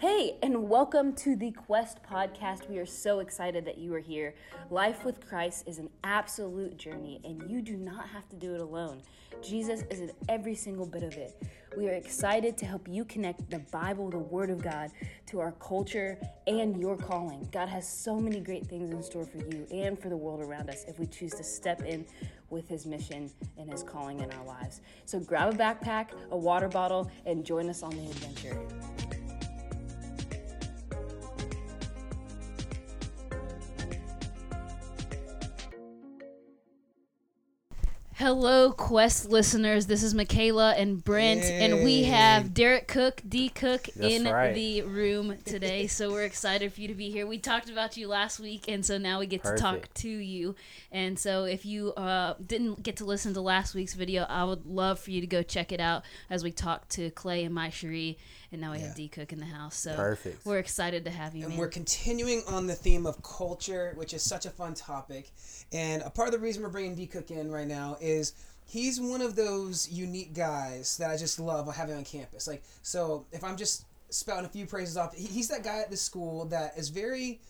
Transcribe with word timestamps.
Hey, 0.00 0.38
and 0.42 0.70
welcome 0.70 1.12
to 1.16 1.36
the 1.36 1.50
Quest 1.50 1.98
podcast. 2.02 2.70
We 2.70 2.78
are 2.78 2.86
so 2.86 3.18
excited 3.18 3.66
that 3.66 3.76
you 3.76 3.92
are 3.92 4.00
here. 4.00 4.34
Life 4.70 5.04
with 5.04 5.20
Christ 5.28 5.64
is 5.68 5.76
an 5.76 5.90
absolute 6.04 6.78
journey, 6.78 7.20
and 7.22 7.50
you 7.50 7.60
do 7.60 7.76
not 7.76 8.08
have 8.08 8.26
to 8.30 8.36
do 8.36 8.54
it 8.54 8.62
alone. 8.62 9.02
Jesus 9.42 9.82
is 9.90 10.00
in 10.00 10.10
every 10.26 10.54
single 10.54 10.86
bit 10.86 11.02
of 11.02 11.18
it. 11.18 11.42
We 11.76 11.86
are 11.90 11.92
excited 11.92 12.56
to 12.56 12.64
help 12.64 12.88
you 12.88 13.04
connect 13.04 13.50
the 13.50 13.58
Bible, 13.58 14.08
the 14.08 14.16
Word 14.16 14.48
of 14.48 14.62
God, 14.62 14.90
to 15.26 15.38
our 15.38 15.52
culture 15.52 16.16
and 16.46 16.80
your 16.80 16.96
calling. 16.96 17.46
God 17.52 17.68
has 17.68 17.86
so 17.86 18.18
many 18.18 18.40
great 18.40 18.66
things 18.66 18.90
in 18.90 19.02
store 19.02 19.26
for 19.26 19.36
you 19.54 19.66
and 19.70 20.00
for 20.00 20.08
the 20.08 20.16
world 20.16 20.40
around 20.40 20.70
us 20.70 20.86
if 20.88 20.98
we 20.98 21.04
choose 21.08 21.34
to 21.34 21.44
step 21.44 21.82
in 21.82 22.06
with 22.48 22.66
His 22.66 22.86
mission 22.86 23.30
and 23.58 23.70
His 23.70 23.82
calling 23.82 24.20
in 24.20 24.32
our 24.32 24.46
lives. 24.46 24.80
So 25.04 25.20
grab 25.20 25.52
a 25.52 25.56
backpack, 25.58 26.12
a 26.30 26.38
water 26.38 26.68
bottle, 26.68 27.10
and 27.26 27.44
join 27.44 27.68
us 27.68 27.82
on 27.82 27.90
the 27.90 28.06
adventure. 28.06 28.58
Hello, 38.20 38.70
Quest 38.70 39.30
listeners. 39.30 39.86
This 39.86 40.02
is 40.02 40.12
Michaela 40.12 40.74
and 40.74 41.02
Brent, 41.02 41.42
and 41.42 41.82
we 41.82 42.02
have 42.02 42.52
Derrik 42.52 42.86
Cook, 42.86 43.22
D 43.26 43.48
Cook, 43.48 43.84
That's 43.96 44.12
in 44.12 44.24
right. 44.24 44.54
the 44.54 44.82
room 44.82 45.38
today. 45.46 45.86
so 45.86 46.10
we're 46.10 46.24
excited 46.24 46.70
for 46.70 46.82
you 46.82 46.88
to 46.88 46.94
be 46.94 47.08
here. 47.08 47.26
We 47.26 47.38
talked 47.38 47.70
about 47.70 47.96
you 47.96 48.08
last 48.08 48.38
week, 48.38 48.66
and 48.68 48.84
so 48.84 48.98
now 48.98 49.20
we 49.20 49.26
get 49.26 49.42
to 49.44 49.56
talk 49.56 49.88
to 49.94 50.08
you. 50.10 50.54
And 50.92 51.18
so 51.18 51.44
if 51.44 51.64
you 51.64 51.94
uh, 51.94 52.34
didn't 52.46 52.82
get 52.82 52.98
to 52.98 53.06
listen 53.06 53.32
to 53.32 53.40
last 53.40 53.74
week's 53.74 53.94
video, 53.94 54.24
I 54.24 54.44
would 54.44 54.66
love 54.66 54.98
for 54.98 55.12
you 55.12 55.22
to 55.22 55.26
go 55.26 55.42
check 55.42 55.72
it 55.72 55.80
out 55.80 56.02
as 56.28 56.44
we 56.44 56.52
talk 56.52 56.90
to 56.90 57.08
Clay 57.12 57.44
and 57.44 57.54
Mai 57.54 57.70
Cherie, 57.70 58.18
and 58.52 58.60
now 58.60 58.72
we 58.72 58.80
have 58.80 58.94
D 58.94 59.08
Cook 59.08 59.32
in 59.32 59.38
the 59.38 59.46
house. 59.46 59.76
So 59.76 59.94
Perfect. 59.94 60.44
we're 60.44 60.58
excited 60.58 61.04
to 61.04 61.10
have 61.10 61.34
you, 61.34 61.42
And 61.44 61.50
man. 61.50 61.58
we're 61.58 61.68
continuing 61.68 62.42
on 62.48 62.66
the 62.66 62.74
theme 62.74 63.06
of 63.06 63.22
culture, 63.22 63.92
which 63.96 64.12
is 64.14 64.22
such 64.22 64.46
a 64.46 64.50
fun 64.50 64.74
topic. 64.74 65.30
And 65.72 66.02
a 66.02 66.10
part 66.10 66.28
of 66.28 66.32
the 66.32 66.38
reason 66.40 66.62
we're 66.62 66.68
bringing 66.68 66.94
D 66.94 67.06
Cook 67.06 67.30
in 67.30 67.50
right 67.50 67.66
now 67.68 67.96
is 68.00 68.34
he's 68.66 69.00
one 69.00 69.20
of 69.20 69.36
those 69.36 69.88
unique 69.90 70.34
guys 70.34 70.96
that 70.98 71.10
I 71.10 71.16
just 71.16 71.38
love 71.40 71.72
having 71.74 71.96
on 71.96 72.04
campus. 72.04 72.46
Like, 72.48 72.62
so 72.82 73.26
if 73.32 73.44
I'm 73.44 73.56
just 73.56 73.84
spouting 74.10 74.46
a 74.46 74.48
few 74.48 74.66
praises 74.66 74.96
off, 74.96 75.14
he's 75.14 75.48
that 75.48 75.62
guy 75.62 75.78
at 75.80 75.90
the 75.90 75.96
school 75.96 76.44
that 76.46 76.76
is 76.76 76.88
very. 76.88 77.40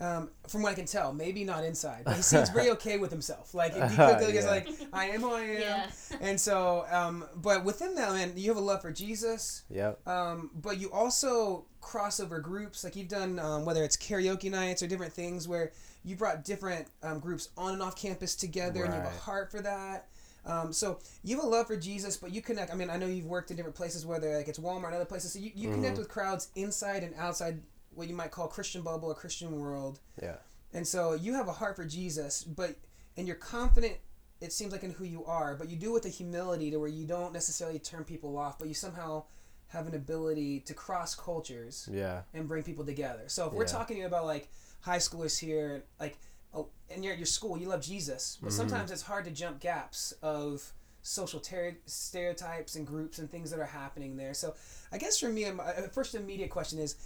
Um, 0.00 0.30
from 0.48 0.62
what 0.62 0.72
I 0.72 0.74
can 0.74 0.86
tell, 0.86 1.12
maybe 1.12 1.44
not 1.44 1.62
inside, 1.62 2.02
but 2.04 2.16
he 2.16 2.22
seems 2.22 2.48
very 2.48 2.68
okay 2.76 2.98
with 2.98 3.12
himself. 3.12 3.54
Like 3.54 3.74
D 3.74 3.96
Cook 3.96 4.20
is 4.22 4.44
like, 4.44 4.68
I 4.92 5.06
am 5.10 5.20
who 5.20 5.32
I 5.32 5.40
am, 5.42 5.60
Yeah. 5.60 5.86
and 6.20 6.40
so, 6.40 6.84
um, 6.90 7.24
but 7.36 7.64
within 7.64 7.94
that, 7.94 8.12
man, 8.12 8.32
you 8.36 8.50
have 8.50 8.56
a 8.56 8.60
love 8.60 8.82
for 8.82 8.90
Jesus, 8.90 9.62
Yep. 9.70 10.06
um, 10.08 10.50
but 10.52 10.78
you 10.80 10.90
also 10.90 11.66
cross 11.80 12.18
over 12.18 12.40
groups, 12.40 12.82
like 12.82 12.96
you've 12.96 13.08
done, 13.08 13.38
um, 13.38 13.64
whether 13.64 13.84
it's 13.84 13.96
karaoke 13.96 14.50
nights 14.50 14.82
or 14.82 14.88
different 14.88 15.12
things 15.12 15.46
where 15.46 15.70
you 16.04 16.16
brought 16.16 16.44
different 16.44 16.88
um, 17.04 17.20
groups 17.20 17.50
on 17.56 17.74
and 17.74 17.80
off 17.82 17.94
campus 17.94 18.34
together, 18.34 18.82
and 18.84 18.92
you 18.92 19.00
have 19.00 19.08
a 19.10 19.14
heart 19.20 19.50
for 19.52 19.60
that. 19.62 20.08
Um, 20.44 20.72
so 20.74 20.98
you 21.22 21.36
have 21.36 21.44
a 21.44 21.48
love 21.48 21.68
for 21.68 21.76
Jesus, 21.76 22.16
but 22.16 22.30
you 22.34 22.42
connect. 22.42 22.70
I 22.72 22.74
mean, 22.76 22.90
I 22.90 22.96
know 22.98 23.06
you've 23.06 23.24
worked 23.26 23.50
in 23.50 23.56
different 23.56 23.76
places, 23.76 24.04
whether 24.04 24.36
like 24.36 24.48
it's 24.48 24.58
Walmart 24.58 24.86
and 24.86 24.96
other 24.96 25.04
places. 25.06 25.32
So 25.32 25.38
you, 25.38 25.52
you 25.54 25.68
Mm-hmm. 25.68 25.74
connect 25.80 25.98
with 25.98 26.08
crowds 26.08 26.48
inside 26.56 27.02
and 27.04 27.14
outside 27.16 27.60
what 27.96 28.08
you 28.08 28.14
might 28.14 28.30
call 28.30 28.48
Christian 28.48 28.82
bubble 28.82 29.08
or 29.08 29.14
Christian 29.14 29.58
world. 29.58 30.00
Yeah. 30.22 30.36
And 30.72 30.86
so 30.86 31.14
you 31.14 31.34
have 31.34 31.48
a 31.48 31.52
heart 31.52 31.76
for 31.76 31.84
Jesus, 31.84 32.42
but 32.44 32.76
and 33.16 33.26
you're 33.26 33.36
confident. 33.36 33.94
It 34.40 34.52
seems 34.52 34.72
like 34.72 34.82
in 34.82 34.90
who 34.90 35.04
you 35.04 35.24
are, 35.24 35.54
but 35.54 35.70
you 35.70 35.76
do 35.76 35.90
it 35.90 35.92
with 35.94 36.06
a 36.06 36.08
humility 36.10 36.70
to 36.70 36.78
where 36.78 36.88
you 36.88 37.06
don't 37.06 37.32
necessarily 37.32 37.78
turn 37.78 38.04
people 38.04 38.36
off, 38.36 38.58
but 38.58 38.68
you 38.68 38.74
somehow 38.74 39.24
have 39.68 39.86
an 39.86 39.94
ability 39.94 40.60
to 40.60 40.74
cross 40.74 41.14
cultures 41.14 41.88
Yeah. 41.90 42.22
and 42.34 42.46
bring 42.46 42.62
people 42.62 42.84
together. 42.84 43.22
So 43.28 43.46
if 43.46 43.52
we're 43.52 43.62
Yeah. 43.64 43.68
talking 43.72 44.04
about 44.04 44.26
like 44.26 44.48
high 44.80 44.98
schoolers 44.98 45.38
here, 45.38 45.84
like 46.00 46.18
oh, 46.52 46.68
and 46.90 47.02
you're 47.02 47.12
at 47.12 47.18
your 47.18 47.26
school, 47.26 47.56
you 47.58 47.66
love 47.68 47.80
Jesus, 47.80 48.36
Mm-hmm. 48.36 48.46
but 48.46 48.52
sometimes 48.52 48.90
it's 48.90 49.02
hard 49.02 49.24
to 49.24 49.30
jump 49.30 49.58
gaps 49.60 50.12
of 50.22 50.72
social 51.02 51.40
ter- 51.40 51.76
stereotypes 51.86 52.76
and 52.76 52.86
groups 52.86 53.18
and 53.18 53.30
things 53.30 53.50
that 53.50 53.58
are 53.60 53.64
happening 53.66 54.16
there. 54.16 54.34
So 54.34 54.54
I 54.92 54.98
guess 54.98 55.18
for 55.18 55.28
me, 55.28 55.50
my 55.50 55.64
uh, 55.64 55.88
first 55.88 56.14
immediate 56.14 56.50
question 56.50 56.78
is, 56.78 56.96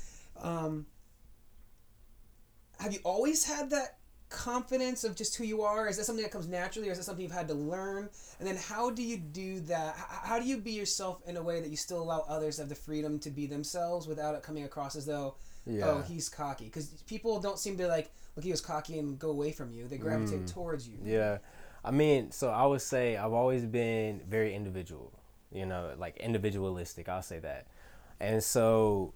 um, 0.43 0.87
have 2.81 2.93
you 2.93 3.01
always 3.05 3.45
had 3.45 3.71
that 3.71 3.99
confidence 4.29 5.05
of 5.05 5.17
just 5.17 5.37
who 5.37 5.45
you 5.45 5.63
are? 5.63 5.89
Is 5.89 5.97
that 5.97 6.05
something 6.05 6.23
that 6.23 6.31
comes 6.31 6.47
naturally, 6.47 6.89
or 6.89 6.93
is 6.93 6.99
that 6.99 7.05
something 7.05 7.23
you've 7.23 7.33
had 7.33 7.49
to 7.49 7.55
learn? 7.55 8.09
And 8.39 8.47
then 8.47 8.57
how 8.57 8.91
do 8.91 9.03
you 9.03 9.17
do 9.17 9.61
that? 9.61 9.97
How 9.97 10.39
do 10.39 10.45
you 10.47 10.59
be 10.59 10.73
yourself 10.73 11.21
in 11.27 11.37
a 11.37 11.43
way 11.43 11.61
that 11.61 11.71
you 11.71 11.77
still 11.77 12.01
allow 12.03 12.25
others 12.29 12.57
to 12.57 12.63
have 12.63 12.69
the 12.69 12.75
freedom 12.75 13.19
to 13.21 13.31
be 13.31 13.47
themselves 13.47 14.07
without 14.07 14.35
it 14.35 14.43
coming 14.43 14.65
across 14.65 14.97
as 14.97 15.07
though, 15.07 15.35
Yeah. 15.67 15.87
oh, 15.89 16.03
he's 16.03 16.29
cocky? 16.29 16.67
Because 16.67 16.89
people 17.07 17.41
don't 17.41 17.59
seem 17.59 17.77
to 17.79 17.87
like 17.89 18.11
look 18.37 18.45
he 18.45 18.51
was 18.51 18.61
cocky 18.61 18.99
and 18.99 19.19
go 19.19 19.31
away 19.31 19.51
from 19.53 19.73
you. 19.73 19.89
They 19.89 19.99
gravitate 19.99 20.47
towards 20.47 20.89
you. 20.89 20.99
Yeah. 21.03 21.39
I 21.85 21.91
mean, 21.91 22.31
so 22.31 22.51
I 22.51 22.67
would 22.67 22.83
say 22.83 23.17
I've 23.17 23.33
always 23.33 23.65
been 23.65 24.21
very 24.29 24.55
individual, 24.55 25.13
you 25.51 25.65
know, 25.65 25.95
like 25.97 26.17
individualistic, 26.19 27.09
I'll 27.09 27.23
say 27.23 27.39
that. 27.39 27.67
And 28.21 28.43
so 28.43 29.15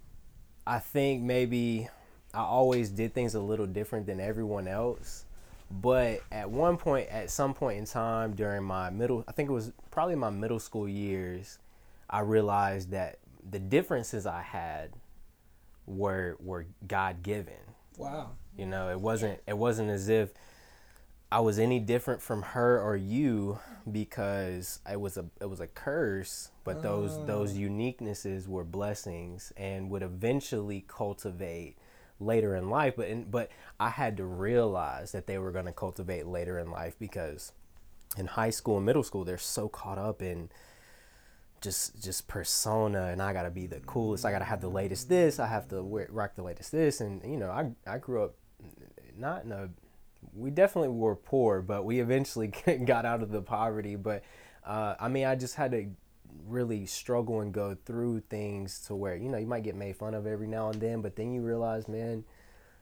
I 0.67 0.79
think 0.79 1.23
maybe 1.23 1.89
I 2.35 2.43
always 2.43 2.91
did 2.91 3.15
things 3.15 3.35
a 3.35 3.41
little 3.41 3.67
different 3.67 4.07
than 4.07 4.21
everyone 4.21 4.69
else. 4.69 5.25
But 5.71 6.21
at 6.31 6.51
one 6.51 6.77
point, 6.77 7.09
at 7.09 7.31
some 7.31 7.55
point 7.55 7.79
in 7.79 7.87
time 7.87 8.35
during 8.35 8.63
my 8.63 8.91
middle, 8.91 9.25
I 9.27 9.33
think 9.33 9.49
it 9.49 9.53
was 9.53 9.73
probably 9.91 10.17
my 10.17 10.31
middle 10.31 10.59
school 10.59 10.89
years, 10.89 11.59
I 12.11 12.21
realized 12.21 12.91
that 12.91 13.19
the 13.51 13.59
differences 13.59 14.27
I 14.27 14.43
had 14.43 14.93
were 15.87 16.37
were 16.41 16.67
God 16.87 17.23
given. 17.23 17.55
Wow. 17.97 18.33
You 18.57 18.67
know, 18.67 18.91
it 18.91 19.01
wasn't 19.01 19.41
it 19.47 19.57
wasn't 19.57 19.91
as 19.91 20.09
if 20.09 20.35
I 21.33 21.41
was 21.41 21.59
any 21.59 21.81
different 21.81 22.21
from 22.21 22.43
her 22.43 22.79
or 22.79 22.95
you 22.95 23.59
because 23.91 24.81
it 24.91 25.01
was 25.01 25.17
a 25.17 25.25
it 25.41 25.47
was 25.47 25.61
a 25.61 25.67
curse, 25.67 26.51
but 26.63 26.83
those 26.83 27.25
those 27.27 27.53
oh. 27.53 27.61
uniquenesses 27.61 28.47
were 28.47 28.65
blessings 28.65 29.51
and 29.57 29.89
would 29.89 30.03
eventually 30.03 30.85
cultivate 30.87 31.77
later 32.21 32.55
in 32.55 32.69
life. 32.69 32.95
But 32.97 33.09
in, 33.09 33.25
but 33.25 33.51
I 33.81 33.89
had 33.89 34.19
to 34.19 34.27
realize 34.27 35.13
that 35.13 35.27
they 35.27 35.39
were 35.39 35.53
going 35.53 35.65
to 35.65 35.73
cultivate 35.73 36.27
later 36.27 36.59
in 36.59 36.71
life 36.71 36.97
because 36.99 37.53
in 38.19 38.27
high 38.27 38.51
school 38.51 38.77
and 38.77 38.85
middle 38.85 39.03
school 39.03 39.25
they're 39.25 39.39
so 39.39 39.71
caught 39.71 39.97
up 39.97 40.21
in 40.21 40.51
just 41.63 42.03
just 42.03 42.29
persona 42.29 43.05
and 43.07 43.23
I 43.23 43.33
gotta 43.33 43.51
be 43.51 43.67
the 43.67 43.81
coolest. 43.81 44.27
I 44.27 44.33
gotta 44.33 44.45
have 44.45 44.61
the 44.61 44.69
latest 44.69 45.09
this. 45.09 45.41
I 45.41 45.47
have 45.47 45.67
to 45.69 45.83
wear, 45.83 46.09
rock 46.11 46.33
the 46.37 46.43
latest 46.43 46.73
this. 46.73 47.01
And 47.01 47.23
you 47.25 47.39
know, 47.39 47.51
I 47.51 47.71
I 47.87 47.97
grew 47.97 48.23
up 48.23 48.35
not 49.17 49.45
in 49.45 49.53
a. 49.53 49.71
We 50.35 50.51
definitely 50.51 50.91
were 50.91 51.17
poor, 51.17 51.61
but 51.63 51.85
we 51.85 52.01
eventually 52.01 52.49
got 52.85 53.05
out 53.05 53.23
of 53.23 53.31
the 53.31 53.43
poverty. 53.43 53.97
But 53.97 54.23
uh, 54.65 54.95
I 55.01 55.09
mean, 55.09 55.27
I 55.27 55.35
just 55.35 55.57
had 55.57 55.73
to 55.73 55.87
really 56.47 56.87
struggle 56.87 57.41
and 57.41 57.53
go 57.53 57.77
through 57.85 58.21
things 58.31 58.81
to 58.87 58.95
where 58.95 59.17
you 59.17 59.29
know 59.29 59.39
you 59.39 59.47
might 59.47 59.63
get 59.63 59.75
made 59.75 59.97
fun 59.97 60.15
of 60.15 60.27
every 60.27 60.47
now 60.47 60.71
and 60.71 60.81
then, 60.81 61.01
but 61.03 61.17
then 61.17 61.33
you 61.33 61.43
realize, 61.43 61.89
man, 61.89 62.25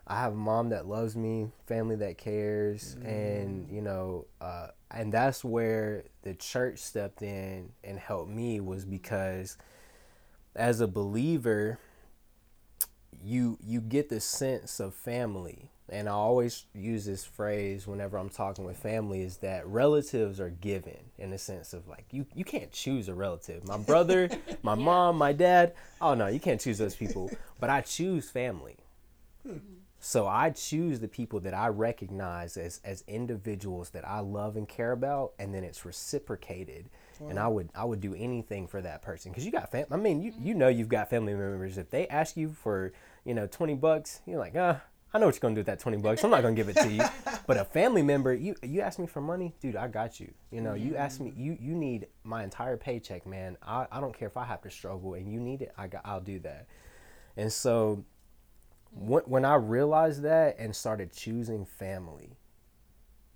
I 0.07 0.21
have 0.21 0.33
a 0.33 0.37
mom 0.37 0.71
that 0.71 0.87
loves 0.87 1.17
me, 1.17 1.53
family 1.67 1.97
that 1.97 2.19
cares, 2.19 2.97
and 3.05 3.69
you 3.71 3.81
know, 3.81 4.27
uh, 4.41 4.69
and 4.91 5.13
that's 5.13 5.45
where 5.45 6.05
the 6.23 6.35
church 6.35 6.79
stepped 6.79 7.23
in 7.23 7.71
and 7.85 7.99
helped 7.99 8.31
me 8.31 8.61
was 8.61 8.85
because 8.85 9.57
as 10.57 10.81
a 10.81 10.89
believer, 10.89 11.79
you 13.23 13.59
you 13.65 13.81
get 13.81 14.09
the 14.09 14.21
sense 14.21 14.81
of 14.81 14.95
family, 14.95 15.71
and 15.91 16.09
I 16.09 16.13
always 16.13 16.67
use 16.75 17.05
this 17.05 17.25
phrase 17.25 17.87
whenever 17.87 18.17
I'm 18.17 18.29
talking 18.29 18.65
with 18.65 18.77
family 18.77 19.23
is 19.23 19.39
that 19.39 19.67
relatives 19.67 20.41
are 20.41 20.51
given 20.51 20.99
in 21.19 21.31
the 21.31 21.39
sense 21.39 21.73
of 21.73 21.89
like 21.89 22.05
you 22.11 22.27
you 22.35 22.45
can't 22.45 22.73
choose 22.73 23.09
a 23.09 23.15
relative. 23.15 23.67
My 23.67 23.77
brother, 23.77 24.29
my 24.63 24.75
mom, 24.75 25.17
my 25.17 25.33
dad. 25.33 25.75
Oh 26.01 26.15
no, 26.15 26.27
you 26.29 26.41
can't 26.41 26.61
choose 26.61 26.79
those 26.79 26.95
people, 26.97 27.31
but 27.59 27.71
I 27.71 27.81
choose 27.81 28.31
family. 28.31 28.77
So 30.03 30.27
I 30.27 30.51
choose 30.51 31.01
the 31.01 31.09
people 31.09 31.41
that 31.41 31.53
I 31.53 31.69
recognize 31.69 32.57
as 32.57 32.81
as 32.85 33.05
individuals 33.07 33.91
that 33.91 34.07
I 34.09 34.21
love 34.21 34.57
and 34.57 34.67
care 34.67 34.93
about, 34.93 35.35
and 35.39 35.55
then 35.55 35.63
it's 35.63 35.85
reciprocated. 35.85 36.89
And 37.29 37.39
I 37.39 37.49
would 37.49 37.69
I 37.75 37.85
would 37.85 38.01
do 38.01 38.15
anything 38.15 38.67
for 38.67 38.81
that 38.81 39.03
person 39.03 39.31
because 39.31 39.45
you 39.45 39.53
got 39.53 39.71
fam. 39.71 39.85
I 39.91 39.97
mean, 39.97 40.23
you 40.23 40.33
you 40.41 40.55
know 40.55 40.69
you've 40.69 40.89
got 40.89 41.11
family 41.11 41.35
members. 41.35 41.77
If 41.77 41.91
they 41.91 42.09
ask 42.09 42.35
you 42.35 42.49
for 42.49 42.93
you 43.25 43.35
know 43.35 43.47
twenty 43.47 43.75
bucks, 43.75 44.23
you're 44.25 44.39
like, 44.39 44.55
ah, 44.57 44.81
I 45.13 45.19
know 45.19 45.27
what 45.27 45.35
you're 45.35 45.41
gonna 45.41 45.55
do 45.55 45.61
with 45.61 45.67
that 45.67 45.81
twenty 45.81 45.99
bucks. 45.99 46.23
I'm 46.23 46.31
not 46.31 46.43
gonna 46.43 46.55
give 46.55 46.69
it 46.69 46.77
to 46.77 46.91
you. 46.91 47.03
but 47.47 47.57
a 47.57 47.65
family 47.65 48.03
member, 48.03 48.33
you 48.33 48.55
you 48.63 48.81
ask 48.81 48.99
me 48.99 49.07
for 49.07 49.21
money, 49.21 49.55
dude, 49.61 49.77
I 49.77 49.89
got 49.89 50.21
you. 50.21 50.33
You 50.51 50.61
know, 50.61 50.75
you 50.75 50.97
ask 50.97 51.21
me, 51.21 51.33
you 51.37 51.57
you 51.61 51.75
need 51.75 52.07
my 52.23 52.45
entire 52.45 52.77
paycheck, 52.77 53.27
man. 53.27 53.57
I, 53.63 53.87
I 53.91 54.01
don't 54.01 54.17
care 54.17 54.29
if 54.29 54.37
I 54.37 54.45
have 54.45 54.63
to 54.63 54.71
struggle 54.71 55.15
and 55.15 55.31
you 55.33 55.41
need 55.41 55.63
it. 55.63 55.73
I 55.77 55.89
got, 55.89 56.03
I'll 56.05 56.21
do 56.21 56.39
that. 56.41 56.67
And 57.37 57.53
so 57.53 58.05
when, 58.93 59.23
when 59.25 59.45
I 59.45 59.55
realized 59.55 60.23
that 60.23 60.57
and 60.59 60.75
started 60.75 61.13
choosing 61.13 61.65
family, 61.65 62.37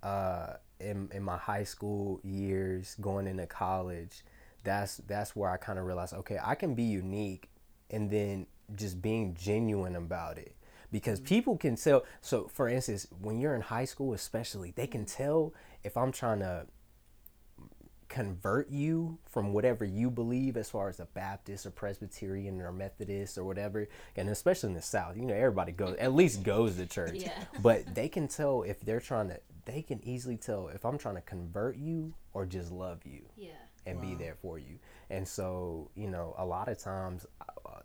uh, 0.02 0.54
in 0.78 1.08
in 1.12 1.22
my 1.22 1.36
high 1.36 1.64
school 1.64 2.20
years, 2.22 2.96
going 3.00 3.26
into 3.26 3.46
college, 3.46 4.24
that's 4.62 4.98
that's 4.98 5.34
where 5.34 5.50
I 5.50 5.56
kind 5.56 5.78
of 5.78 5.86
realized, 5.86 6.14
okay, 6.14 6.38
I 6.42 6.54
can 6.54 6.74
be 6.74 6.84
unique, 6.84 7.48
and 7.90 8.10
then 8.10 8.46
just 8.74 9.02
being 9.02 9.34
genuine 9.34 9.96
about 9.96 10.38
it 10.38 10.53
because 10.94 11.18
mm-hmm. 11.18 11.34
people 11.34 11.56
can 11.56 11.74
tell 11.74 12.04
so 12.20 12.48
for 12.54 12.68
instance 12.68 13.08
when 13.20 13.40
you're 13.40 13.56
in 13.56 13.60
high 13.60 13.84
school 13.84 14.14
especially 14.14 14.72
they 14.76 14.86
can 14.86 15.04
mm-hmm. 15.04 15.22
tell 15.22 15.52
if 15.82 15.96
i'm 15.96 16.12
trying 16.12 16.38
to 16.38 16.64
convert 18.08 18.70
you 18.70 19.18
from 19.28 19.52
whatever 19.52 19.84
you 19.84 20.08
believe 20.08 20.56
as 20.56 20.70
far 20.70 20.88
as 20.88 21.00
a 21.00 21.06
baptist 21.06 21.66
or 21.66 21.70
presbyterian 21.70 22.60
or 22.60 22.70
methodist 22.70 23.36
or 23.36 23.42
whatever 23.42 23.88
and 24.14 24.28
especially 24.28 24.68
in 24.68 24.74
the 24.74 24.82
south 24.82 25.16
you 25.16 25.24
know 25.24 25.34
everybody 25.34 25.72
goes 25.72 25.96
at 25.98 26.14
least 26.14 26.44
goes 26.44 26.76
to 26.76 26.86
church 26.98 27.14
Yeah. 27.14 27.32
but 27.60 27.92
they 27.92 28.08
can 28.08 28.28
tell 28.28 28.62
if 28.62 28.80
they're 28.80 29.00
trying 29.00 29.30
to 29.30 29.40
they 29.64 29.82
can 29.82 30.00
easily 30.04 30.36
tell 30.36 30.68
if 30.68 30.84
i'm 30.84 30.96
trying 30.96 31.16
to 31.16 31.22
convert 31.22 31.76
you 31.76 32.14
or 32.34 32.44
just 32.44 32.70
love 32.70 33.00
you 33.04 33.22
Yeah. 33.36 33.50
and 33.86 34.00
be 34.00 34.14
there 34.14 34.34
for 34.42 34.58
you. 34.58 34.78
And 35.08 35.26
so, 35.26 35.90
you 35.94 36.08
know, 36.08 36.34
a 36.36 36.44
lot 36.44 36.68
of 36.68 36.78
times 36.78 37.26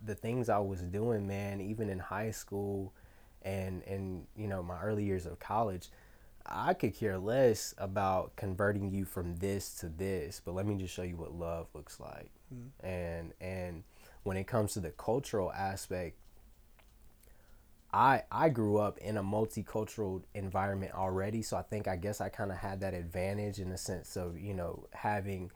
the 0.03 0.15
things 0.15 0.49
I 0.49 0.59
was 0.59 0.81
doing, 0.81 1.27
man, 1.27 1.61
even 1.61 1.89
in 1.89 1.99
high 1.99 2.31
school 2.31 2.93
and 3.41 3.83
and 3.83 4.25
you 4.35 4.47
know, 4.47 4.61
my 4.61 4.79
early 4.81 5.03
years 5.03 5.25
of 5.25 5.39
college, 5.39 5.89
I 6.45 6.73
could 6.73 6.95
care 6.95 7.17
less 7.17 7.73
about 7.77 8.35
converting 8.35 8.89
you 8.89 9.05
from 9.05 9.35
this 9.37 9.75
to 9.75 9.89
this, 9.89 10.41
but 10.43 10.55
let 10.55 10.65
me 10.65 10.75
just 10.75 10.93
show 10.93 11.03
you 11.03 11.15
what 11.15 11.33
love 11.33 11.67
looks 11.73 11.99
like. 11.99 12.31
Hmm. 12.49 12.85
And 12.85 13.33
and 13.39 13.83
when 14.23 14.37
it 14.37 14.47
comes 14.47 14.73
to 14.73 14.79
the 14.79 14.91
cultural 14.91 15.51
aspect, 15.51 16.17
I 17.93 18.23
I 18.31 18.49
grew 18.49 18.77
up 18.77 18.97
in 18.99 19.17
a 19.17 19.23
multicultural 19.23 20.23
environment 20.33 20.93
already, 20.93 21.41
so 21.41 21.57
I 21.57 21.61
think 21.61 21.87
I 21.87 21.95
guess 21.95 22.21
I 22.21 22.29
kind 22.29 22.51
of 22.51 22.57
had 22.57 22.81
that 22.81 22.93
advantage 22.93 23.59
in 23.59 23.69
the 23.69 23.77
sense 23.77 24.15
of 24.15 24.39
you 24.39 24.53
know 24.53 24.87
having 24.91 25.51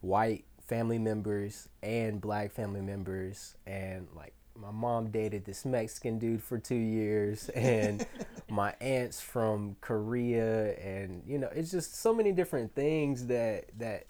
white 0.00 0.44
family 0.68 0.98
members 0.98 1.68
and 1.82 2.20
black 2.20 2.52
family 2.52 2.82
members, 2.82 3.56
and 3.66 4.06
like 4.14 4.34
my 4.54 4.70
mom 4.70 5.10
dated 5.10 5.44
this 5.44 5.64
Mexican 5.64 6.18
dude 6.18 6.42
for 6.42 6.58
two 6.58 6.74
years, 6.74 7.48
and 7.54 8.06
my 8.48 8.74
aunts 8.80 9.20
from 9.20 9.76
Korea, 9.80 10.74
and 10.76 11.22
you 11.26 11.38
know 11.38 11.48
it's 11.52 11.70
just 11.70 11.96
so 11.96 12.14
many 12.14 12.32
different 12.32 12.74
things 12.74 13.26
that 13.26 13.66
that 13.78 14.06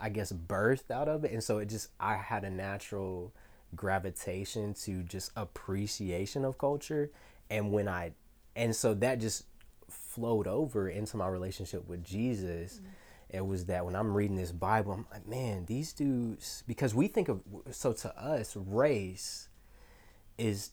I 0.00 0.08
guess 0.08 0.32
birthed 0.32 0.90
out 0.90 1.08
of 1.08 1.24
it, 1.24 1.32
and 1.32 1.44
so 1.44 1.58
it 1.58 1.68
just 1.68 1.88
I 2.00 2.16
had 2.16 2.44
a 2.44 2.50
natural 2.50 3.32
gravitation 3.76 4.74
to 4.74 5.02
just 5.02 5.30
appreciation 5.36 6.44
of 6.44 6.58
culture, 6.58 7.10
and 7.50 7.70
when 7.70 7.86
I, 7.86 8.12
and 8.56 8.74
so 8.74 8.94
that 8.94 9.20
just 9.20 9.44
flowed 9.88 10.46
over 10.46 10.88
into 10.88 11.16
my 11.16 11.28
relationship 11.28 11.86
with 11.88 12.02
Jesus. 12.02 12.74
Mm-hmm. 12.74 12.86
It 13.32 13.46
was 13.46 13.66
that 13.66 13.84
when 13.84 13.94
I'm 13.94 14.14
reading 14.14 14.36
this 14.36 14.52
Bible, 14.52 14.92
I'm 14.92 15.06
like, 15.12 15.26
man, 15.26 15.64
these 15.66 15.92
dudes, 15.92 16.64
because 16.66 16.94
we 16.94 17.06
think 17.08 17.28
of 17.28 17.40
so 17.70 17.92
to 17.92 18.20
us, 18.20 18.56
race 18.56 19.48
is 20.36 20.72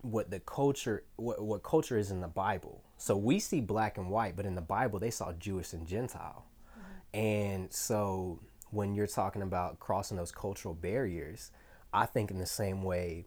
what 0.00 0.30
the 0.30 0.40
culture 0.40 1.04
what, 1.16 1.42
what 1.42 1.62
culture 1.62 1.98
is 1.98 2.10
in 2.10 2.20
the 2.20 2.28
bible. 2.28 2.84
So 2.96 3.16
we 3.16 3.40
see 3.40 3.60
black 3.60 3.98
and 3.98 4.10
white 4.10 4.36
but 4.36 4.46
in 4.46 4.54
the 4.54 4.60
bible 4.60 5.00
they 5.00 5.10
saw 5.10 5.32
jewish 5.32 5.72
and 5.72 5.86
gentile. 5.86 6.46
Mm-hmm. 6.70 7.18
And 7.18 7.72
so 7.72 8.38
when 8.70 8.94
you're 8.94 9.08
talking 9.08 9.42
about 9.42 9.80
crossing 9.80 10.16
those 10.16 10.30
cultural 10.30 10.74
barriers 10.74 11.50
i 11.92 12.06
think 12.06 12.30
in 12.30 12.38
the 12.38 12.46
same 12.46 12.82
way 12.82 13.24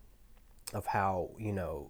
of 0.73 0.85
how 0.85 1.31
you 1.37 1.51
know 1.51 1.89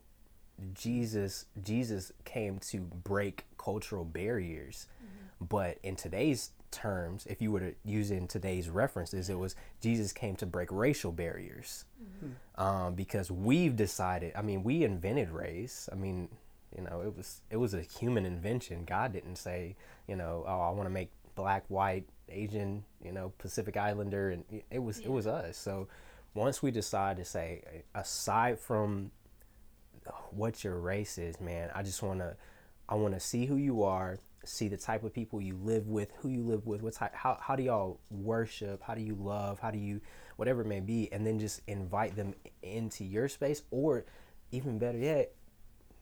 jesus 0.74 1.46
jesus 1.62 2.12
came 2.24 2.58
to 2.60 2.80
break 2.80 3.46
cultural 3.62 4.04
barriers. 4.04 4.88
Mm-hmm. 4.98 5.46
But 5.46 5.78
in 5.84 5.96
today's 5.96 6.52
terms 6.72 7.26
if 7.28 7.42
you 7.42 7.52
were 7.52 7.60
to 7.60 7.74
use 7.84 8.12
it 8.12 8.18
in 8.18 8.28
today's 8.28 8.70
references 8.70 9.30
it 9.30 9.38
was 9.38 9.56
jesus 9.82 10.12
came 10.14 10.36
to 10.36 10.46
break 10.46 10.72
racial 10.72 11.12
barriers 11.12 11.86
um, 12.56 12.96
because 12.96 13.30
we've 13.32 13.76
decided. 13.76 14.34
I 14.36 14.42
mean, 14.42 14.64
we 14.64 14.84
invented 14.84 15.30
race. 15.32 15.88
I 15.92 15.96
mean, 15.96 16.30
you 16.76 16.84
know, 16.84 17.02
it 17.02 17.16
was 17.16 17.42
it 17.50 17.58
was 17.58 17.74
a 17.74 17.82
human 17.82 18.26
invention. 18.26 18.86
God 18.86 19.14
didn't 19.14 19.36
say, 19.38 19.76
you 20.08 20.16
know, 20.16 20.44
oh, 20.48 20.62
I 20.62 20.72
want 20.72 20.86
to 20.88 20.90
make 20.90 21.10
black, 21.36 21.64
white, 21.70 22.06
Asian, 22.30 22.84
you 23.04 23.12
know, 23.12 23.32
Pacific 23.38 23.78
Islander, 23.78 24.32
and 24.32 24.44
it- 24.52 24.66
it 24.72 24.80
was 24.80 25.00
it 25.00 25.10
was 25.12 25.28
us. 25.28 25.58
So 25.58 25.88
once 26.34 26.62
we 26.64 26.72
decide 26.72 27.18
to 27.18 27.26
say, 27.26 27.64
aside 27.96 28.60
from 28.60 29.12
what 30.32 30.64
your 30.64 30.78
race 30.80 31.18
is, 31.18 31.40
man, 31.40 31.70
I 31.76 31.84
just 31.84 32.02
want 32.02 32.20
to 32.20 32.36
I 32.90 32.96
want 32.96 33.14
to 33.14 33.20
see 33.20 33.46
who 33.46 33.56
you 33.56 33.84
are, 33.84 34.18
see 34.44 34.68
the 34.68 34.78
type 34.78 35.04
of 35.04 35.14
people 35.14 35.42
you 35.42 35.56
live 35.56 35.88
with, 35.88 36.12
who 36.20 36.30
you 36.30 36.44
live 36.44 36.66
with, 36.66 36.82
what 36.82 36.94
type, 36.94 37.14
how 37.14 37.38
how 37.40 37.56
do 37.56 37.64
y'all 37.64 38.00
worship, 38.10 38.82
how 38.82 38.96
do 38.96 39.02
you 39.02 39.16
love, 39.16 39.60
how 39.60 39.72
do 39.72 39.78
you 39.78 40.02
whatever 40.38 40.62
it 40.62 40.68
may 40.68 40.80
be, 40.80 41.12
and 41.12 41.26
then 41.26 41.40
just 41.40 41.62
invite 41.68 42.16
them 42.16 42.34
into 42.64 43.04
your 43.04 43.28
space, 43.28 43.62
or 43.72 44.06
even 44.52 44.80
better 44.80 44.98
yet, 44.98 45.34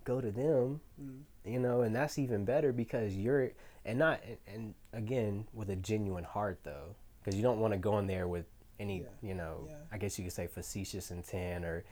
go 0.06 0.22
to 0.22 0.32
them, 0.32 0.82
mm. 1.02 1.20
you 1.46 1.60
know, 1.60 1.82
and 1.82 1.96
that's 1.96 2.18
even 2.18 2.46
better 2.46 2.72
because 2.72 3.16
you're 3.16 3.52
and 3.86 4.00
not 4.00 4.22
and, 4.24 4.38
and 4.48 4.74
again 4.94 5.46
with 5.54 5.70
a 5.70 5.76
genuine 5.76 6.24
heart 6.24 6.60
though, 6.64 6.96
because 7.20 7.36
you 7.36 7.44
don't 7.44 7.60
want 7.60 7.74
to 7.74 7.80
go 7.80 7.98
in 8.00 8.08
there 8.08 8.28
with 8.28 8.46
any 8.80 9.00
Yeah. 9.00 9.08
you 9.22 9.34
know, 9.36 9.66
Yeah. 9.68 9.76
I 9.92 9.98
guess 9.98 10.18
you 10.18 10.24
could 10.24 10.34
say 10.34 10.48
facetious 10.48 11.12
intent 11.12 11.66
or 11.66 11.84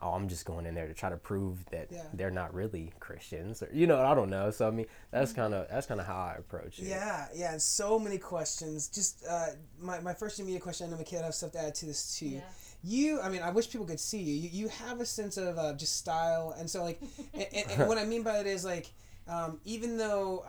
oh, 0.00 0.10
I'm 0.10 0.28
just 0.28 0.44
going 0.44 0.66
in 0.66 0.74
there 0.74 0.88
to 0.88 0.94
try 0.94 1.10
to 1.10 1.16
prove 1.16 1.64
that 1.70 1.88
Yeah. 1.90 2.02
they're 2.12 2.30
not 2.30 2.54
really 2.54 2.92
Christians, 3.00 3.62
or 3.62 3.68
you 3.72 3.86
know, 3.86 4.00
I 4.00 4.14
don't 4.14 4.30
know. 4.30 4.50
So 4.50 4.66
I 4.66 4.70
mean, 4.70 4.86
that's 5.10 5.32
kind 5.32 5.54
of 5.54 5.68
that's 5.68 5.86
kind 5.86 6.00
of 6.00 6.06
how 6.06 6.16
I 6.16 6.36
approach 6.38 6.78
it. 6.78 6.82
Mm-hmm. 6.82 6.90
Yeah, 6.90 7.26
yeah, 7.34 7.56
so 7.58 7.98
many 7.98 8.18
questions. 8.18 8.88
Just 8.88 9.24
uh, 9.28 9.46
my, 9.80 10.00
my 10.00 10.14
first 10.14 10.40
immediate 10.40 10.62
question, 10.62 10.86
I 10.86 10.90
know 10.90 10.96
Michaela 10.98 11.24
has 11.26 11.36
stuff 11.38 11.52
to 11.52 11.60
add 11.60 11.74
to 11.76 11.86
this 11.86 12.16
too. 12.18 12.26
Yeah. 12.26 12.40
You, 12.84 13.20
I 13.20 13.28
mean, 13.28 13.42
I 13.42 13.50
wish 13.50 13.70
people 13.70 13.86
could 13.86 14.00
see 14.00 14.18
you. 14.18 14.34
You, 14.34 14.48
you 14.52 14.68
have 14.68 15.00
a 15.00 15.06
sense 15.06 15.36
of 15.36 15.56
uh, 15.56 15.72
just 15.74 15.96
style, 15.96 16.52
and 16.58 16.68
so 16.68 16.82
like, 16.82 17.00
and, 17.34 17.46
and, 17.52 17.70
and 17.70 17.88
what 17.88 17.96
I 17.98 18.04
mean 18.04 18.24
by 18.24 18.38
it 18.38 18.46
is 18.48 18.64
like, 18.64 18.90
um, 19.28 19.60
even 19.64 19.96
though 19.98 20.44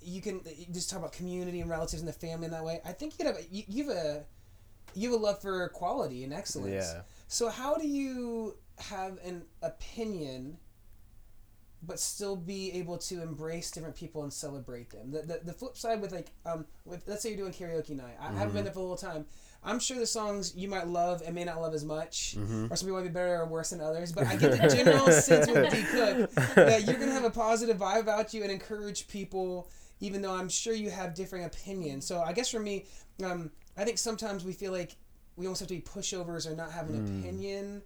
you 0.00 0.20
can 0.20 0.40
you 0.56 0.66
just 0.72 0.90
talk 0.90 1.00
about 1.00 1.12
community 1.12 1.60
and 1.60 1.68
relatives 1.70 2.00
and 2.00 2.08
the 2.08 2.12
family 2.12 2.46
in 2.46 2.52
that 2.52 2.64
way, 2.64 2.80
I 2.84 2.92
think 2.92 3.14
you 3.18 3.26
have 3.26 3.36
a, 3.36 3.42
you, 3.50 3.64
you 3.66 3.88
have 3.88 3.96
a 3.96 4.24
you 4.94 5.10
have 5.10 5.20
a 5.20 5.22
love 5.22 5.40
for 5.40 5.68
quality 5.70 6.22
and 6.24 6.32
excellence. 6.32 6.72
Yeah. 6.94 7.02
So 7.28 7.48
how 7.48 7.76
do 7.76 7.86
you 7.86 8.56
have 8.78 9.18
an 9.24 9.44
opinion 9.62 10.58
but 11.84 11.98
still 11.98 12.36
be 12.36 12.70
able 12.74 12.96
to 12.96 13.20
embrace 13.20 13.72
different 13.72 13.96
people 13.96 14.22
and 14.22 14.32
celebrate 14.32 14.90
them? 14.90 15.10
The, 15.10 15.22
the, 15.22 15.40
the 15.44 15.52
flip 15.52 15.76
side 15.76 16.00
with 16.00 16.12
like 16.12 16.30
um 16.46 16.64
with 16.84 17.02
let's 17.06 17.22
say 17.22 17.30
you're 17.30 17.38
doing 17.38 17.52
karaoke 17.52 17.90
night. 17.96 18.16
I 18.20 18.32
haven't 18.32 18.54
been 18.54 18.64
there 18.64 18.72
for 18.72 18.80
a 18.80 18.82
little 18.82 18.96
time. 18.96 19.26
I'm 19.64 19.78
sure 19.78 19.96
the 19.96 20.06
songs 20.06 20.56
you 20.56 20.66
might 20.68 20.88
love 20.88 21.22
and 21.24 21.34
may 21.36 21.44
not 21.44 21.60
love 21.60 21.72
as 21.72 21.84
much, 21.84 22.36
or 22.70 22.74
some 22.76 22.86
people 22.88 22.98
might 22.98 23.06
be 23.06 23.12
better 23.12 23.36
or 23.40 23.46
worse 23.46 23.70
than 23.70 23.80
others. 23.80 24.10
But 24.10 24.26
I 24.26 24.34
get 24.36 24.60
the 24.60 24.68
general 24.76 25.08
sense 25.10 25.46
with 25.46 25.70
D 25.70 25.82
Cook 25.84 26.30
that 26.56 26.84
you're 26.84 26.98
gonna 26.98 27.12
have 27.12 27.24
a 27.24 27.30
positive 27.30 27.78
vibe 27.78 28.00
about 28.00 28.34
you 28.34 28.42
and 28.42 28.50
encourage 28.50 29.06
people, 29.06 29.68
even 30.00 30.20
though 30.20 30.34
I'm 30.34 30.48
sure 30.48 30.74
you 30.74 30.90
have 30.90 31.14
differing 31.14 31.44
opinions. 31.44 32.06
So 32.06 32.20
I 32.22 32.32
guess 32.32 32.50
for 32.50 32.58
me, 32.58 32.86
um, 33.24 33.50
I 33.76 33.84
think 33.84 33.98
sometimes 33.98 34.44
we 34.44 34.52
feel 34.52 34.72
like 34.72 34.96
we 35.36 35.46
almost 35.46 35.60
have 35.60 35.68
to 35.68 35.74
be 35.74 35.80
pushovers 35.80 36.50
or 36.50 36.56
not 36.56 36.72
have 36.72 36.88
an 36.90 36.96
opinion 37.20 37.82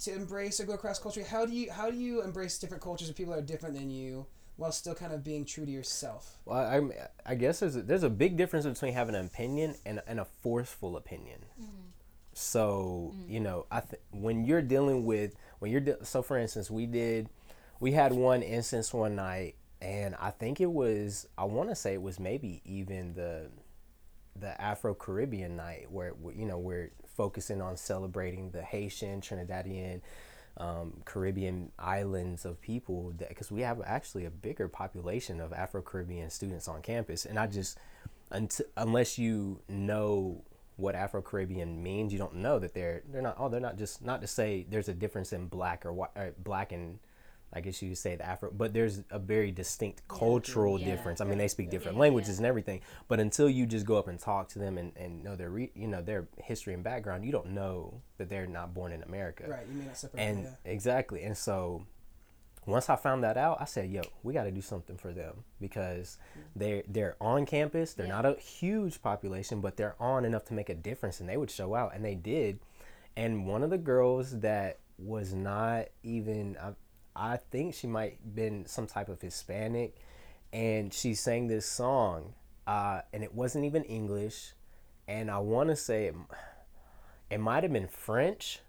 to 0.00 0.14
embrace 0.14 0.60
or 0.60 0.64
go 0.64 0.74
across 0.74 0.98
culture. 0.98 1.24
How 1.24 1.46
do 1.46 1.52
you 1.52 1.70
how 1.70 1.90
do 1.90 1.96
you 1.96 2.22
embrace 2.22 2.58
different 2.58 2.82
cultures 2.82 3.08
of 3.08 3.16
people 3.16 3.32
that 3.34 3.40
are 3.40 3.46
different 3.46 3.76
than 3.76 3.90
you 3.90 4.26
while 4.56 4.72
still 4.72 4.94
kind 4.94 5.12
of 5.12 5.24
being 5.24 5.44
true 5.44 5.64
to 5.64 5.70
yourself? 5.70 6.38
Well, 6.44 6.58
I, 6.58 7.30
I 7.32 7.34
guess 7.34 7.60
there's 7.60 7.76
a, 7.76 7.82
there's 7.82 8.02
a 8.02 8.10
big 8.10 8.36
difference 8.36 8.66
between 8.66 8.92
having 8.92 9.14
an 9.14 9.26
opinion 9.26 9.76
and, 9.84 10.00
and 10.06 10.20
a 10.20 10.24
forceful 10.24 10.96
opinion. 10.96 11.44
Mm-hmm. 11.60 11.70
So 12.34 13.12
mm-hmm. 13.14 13.32
you 13.32 13.40
know, 13.40 13.66
I 13.70 13.80
th- 13.80 14.02
when 14.10 14.44
you're 14.44 14.62
dealing 14.62 15.04
with 15.04 15.36
when 15.60 15.70
you're 15.70 15.80
de- 15.80 16.04
so 16.04 16.22
for 16.22 16.36
instance, 16.36 16.70
we 16.70 16.86
did 16.86 17.28
we 17.80 17.92
had 17.92 18.12
one 18.12 18.42
instance 18.42 18.92
one 18.92 19.16
night, 19.16 19.56
and 19.80 20.14
I 20.20 20.30
think 20.30 20.60
it 20.60 20.70
was 20.70 21.28
I 21.38 21.44
want 21.44 21.68
to 21.70 21.74
say 21.74 21.94
it 21.94 22.02
was 22.02 22.18
maybe 22.18 22.62
even 22.64 23.14
the 23.14 23.50
the 24.38 24.60
Afro 24.60 24.94
Caribbean 24.94 25.56
night 25.56 25.90
where 25.90 26.14
you 26.36 26.46
know 26.46 26.58
we're 26.58 26.90
focusing 27.16 27.60
on 27.60 27.76
celebrating 27.76 28.50
the 28.50 28.62
Haitian, 28.62 29.20
Trinidadian, 29.20 30.00
um, 30.56 31.00
Caribbean 31.04 31.70
islands 31.78 32.44
of 32.44 32.60
people 32.60 33.12
because 33.16 33.50
we 33.50 33.60
have 33.62 33.80
actually 33.84 34.24
a 34.24 34.30
bigger 34.30 34.68
population 34.68 35.40
of 35.40 35.52
Afro 35.52 35.82
Caribbean 35.82 36.30
students 36.30 36.68
on 36.68 36.82
campus, 36.82 37.24
and 37.24 37.38
I 37.38 37.46
just 37.46 37.78
unless 38.76 39.18
you 39.18 39.60
know 39.68 40.42
what 40.76 40.94
Afro 40.94 41.22
Caribbean 41.22 41.82
means, 41.82 42.12
you 42.12 42.18
don't 42.18 42.36
know 42.36 42.58
that 42.58 42.74
they're 42.74 43.02
they're 43.12 43.22
not 43.22 43.36
oh 43.38 43.48
they're 43.48 43.60
not 43.60 43.78
just 43.78 44.04
not 44.04 44.20
to 44.20 44.26
say 44.26 44.66
there's 44.68 44.88
a 44.88 44.94
difference 44.94 45.32
in 45.32 45.46
black 45.46 45.86
or 45.86 45.92
white 45.92 46.10
or 46.16 46.34
black 46.42 46.72
and 46.72 46.98
I 47.54 47.60
guess 47.60 47.80
you 47.80 47.90
could 47.90 47.98
say 47.98 48.16
the 48.16 48.26
Afro, 48.26 48.50
but 48.50 48.72
there's 48.72 49.02
a 49.10 49.18
very 49.18 49.52
distinct 49.52 50.06
cultural 50.08 50.78
Yeah. 50.78 50.86
difference. 50.86 51.20
I 51.20 51.24
mean, 51.24 51.38
they 51.38 51.48
speak 51.48 51.70
different 51.70 51.96
languages 51.98 52.38
and 52.38 52.46
everything, 52.46 52.80
but 53.06 53.20
until 53.20 53.48
you 53.48 53.64
just 53.64 53.86
go 53.86 53.96
up 53.96 54.08
and 54.08 54.18
talk 54.18 54.48
to 54.50 54.58
them 54.58 54.76
and, 54.76 54.92
and 54.96 55.22
know 55.22 55.36
their 55.36 55.50
re, 55.50 55.70
you 55.74 55.86
know 55.86 56.02
their 56.02 56.26
history 56.36 56.74
and 56.74 56.82
background, 56.82 57.24
you 57.24 57.32
don't 57.32 57.50
know 57.50 58.02
that 58.18 58.28
they're 58.28 58.46
not 58.46 58.74
born 58.74 58.92
in 58.92 59.02
America. 59.02 59.44
Right, 59.48 59.66
you 59.68 59.76
may 59.78 59.84
not 59.86 59.96
separate. 59.96 60.20
And 60.20 60.48
exactly, 60.64 61.22
and 61.22 61.36
so 61.36 61.86
once 62.66 62.88
I 62.88 62.96
found 62.96 63.22
that 63.24 63.36
out, 63.36 63.60
I 63.60 63.66
said, 63.66 63.90
"Yo, 63.90 64.02
we 64.22 64.32
got 64.32 64.44
to 64.44 64.50
do 64.50 64.62
something 64.62 64.96
for 64.96 65.12
them 65.12 65.44
because 65.60 66.18
mm. 66.36 66.42
they're 66.56 66.82
they're 66.88 67.16
on 67.20 67.46
campus. 67.46 67.94
They're 67.94 68.06
Yeah. 68.06 68.22
not 68.22 68.26
a 68.26 68.34
huge 68.34 69.02
population, 69.02 69.60
but 69.60 69.76
they're 69.76 69.96
on 70.00 70.24
enough 70.24 70.44
to 70.46 70.54
make 70.54 70.68
a 70.68 70.74
difference." 70.74 71.20
And 71.20 71.28
they 71.28 71.36
would 71.36 71.50
show 71.50 71.74
out, 71.74 71.94
and 71.94 72.04
they 72.04 72.14
did. 72.14 72.58
And 73.16 73.46
one 73.46 73.62
of 73.62 73.70
the 73.70 73.78
girls 73.78 74.40
that 74.40 74.78
was 74.98 75.34
not 75.34 75.88
even. 76.02 76.56
I, 76.60 76.72
I 77.16 77.36
think 77.36 77.74
she 77.74 77.86
might 77.86 78.34
been 78.34 78.66
some 78.66 78.86
type 78.86 79.08
of 79.08 79.20
Hispanic, 79.20 79.96
and 80.52 80.92
she 80.92 81.14
sang 81.14 81.46
this 81.46 81.66
song, 81.66 82.34
uh, 82.66 83.02
and 83.12 83.22
it 83.22 83.34
wasn't 83.34 83.64
even 83.64 83.84
English, 83.84 84.52
and 85.06 85.30
I 85.30 85.38
want 85.38 85.70
to 85.70 85.76
say 85.76 86.06
it, 86.06 86.14
it 87.30 87.38
might 87.38 87.62
have 87.62 87.72
been 87.72 87.88
French, 87.88 88.60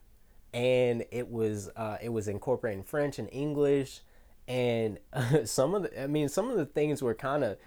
and 0.54 1.06
it 1.12 1.30
was 1.30 1.70
uh, 1.76 1.98
it 2.02 2.10
was 2.10 2.28
incorporating 2.28 2.84
French 2.84 3.20
and 3.20 3.30
English, 3.32 4.02
and 4.48 5.00
some 5.46 5.74
of 5.74 5.84
the 5.84 6.04
I 6.04 6.08
mean 6.08 6.30
some 6.30 6.50
of 6.50 6.58
the 6.58 6.66
things 6.66 7.02
were 7.02 7.16
kind 7.16 7.44
of 7.44 7.58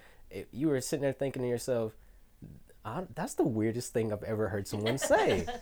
you 0.53 0.69
were 0.69 0.81
sitting 0.81 1.03
there 1.03 1.13
thinking 1.13 1.43
to 1.43 1.49
yourself, 1.49 1.93
that's 3.15 3.35
the 3.35 3.45
weirdest 3.45 3.93
thing 3.93 4.13
I've 4.13 4.23
ever 4.23 4.49
heard 4.49 4.67
someone 4.67 4.99
say. 4.99 5.47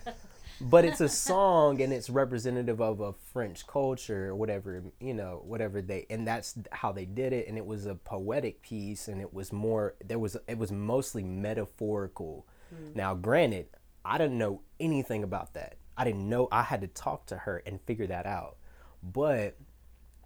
but 0.59 0.85
it's 0.85 1.01
a 1.01 1.09
song 1.09 1.81
and 1.81 1.93
it's 1.93 2.09
representative 2.09 2.81
of 2.81 2.99
a 2.99 3.13
French 3.13 3.67
culture 3.67 4.29
or 4.29 4.35
whatever, 4.35 4.83
you 4.99 5.13
know, 5.13 5.41
whatever 5.45 5.81
they 5.81 6.05
and 6.09 6.27
that's 6.27 6.55
how 6.71 6.91
they 6.91 7.05
did 7.05 7.33
it 7.33 7.47
and 7.47 7.57
it 7.57 7.65
was 7.65 7.85
a 7.85 7.95
poetic 7.95 8.61
piece 8.61 9.07
and 9.07 9.21
it 9.21 9.33
was 9.33 9.53
more 9.53 9.95
there 10.03 10.19
was 10.19 10.37
it 10.47 10.57
was 10.57 10.71
mostly 10.71 11.23
metaphorical. 11.23 12.47
Mm. 12.73 12.95
Now, 12.95 13.13
granted, 13.13 13.67
I 14.03 14.17
didn't 14.17 14.37
know 14.37 14.61
anything 14.79 15.23
about 15.23 15.53
that. 15.53 15.77
I 15.97 16.03
didn't 16.03 16.27
know 16.27 16.47
I 16.51 16.63
had 16.63 16.81
to 16.81 16.87
talk 16.87 17.25
to 17.27 17.37
her 17.37 17.61
and 17.65 17.81
figure 17.81 18.07
that 18.07 18.25
out. 18.25 18.57
But 19.03 19.57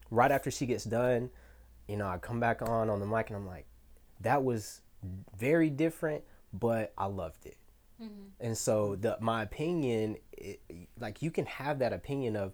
right 0.09 0.31
after 0.31 0.51
she 0.51 0.65
gets 0.65 0.83
done, 0.83 1.29
you 1.88 1.97
know, 1.97 2.07
I 2.07 2.17
come 2.17 2.39
back 2.39 2.61
on 2.61 2.89
on 2.89 3.00
the 3.00 3.05
mic 3.05 3.29
and 3.29 3.38
I'm 3.38 3.47
like, 3.47 3.65
that 4.21 4.43
was 4.43 4.81
very 5.38 5.69
different, 5.69 6.23
but 6.53 6.93
I 6.97 7.05
loved 7.05 7.45
it. 7.45 7.57
Mm-hmm. 8.01 8.24
And 8.39 8.58
so 8.58 8.96
the 8.96 9.17
my 9.20 9.43
opinion, 9.43 10.17
it, 10.31 10.62
like 11.00 11.22
you 11.22 11.31
can 11.31 11.46
have 11.46 11.79
that 11.79 11.93
opinion 11.93 12.36
of, 12.36 12.53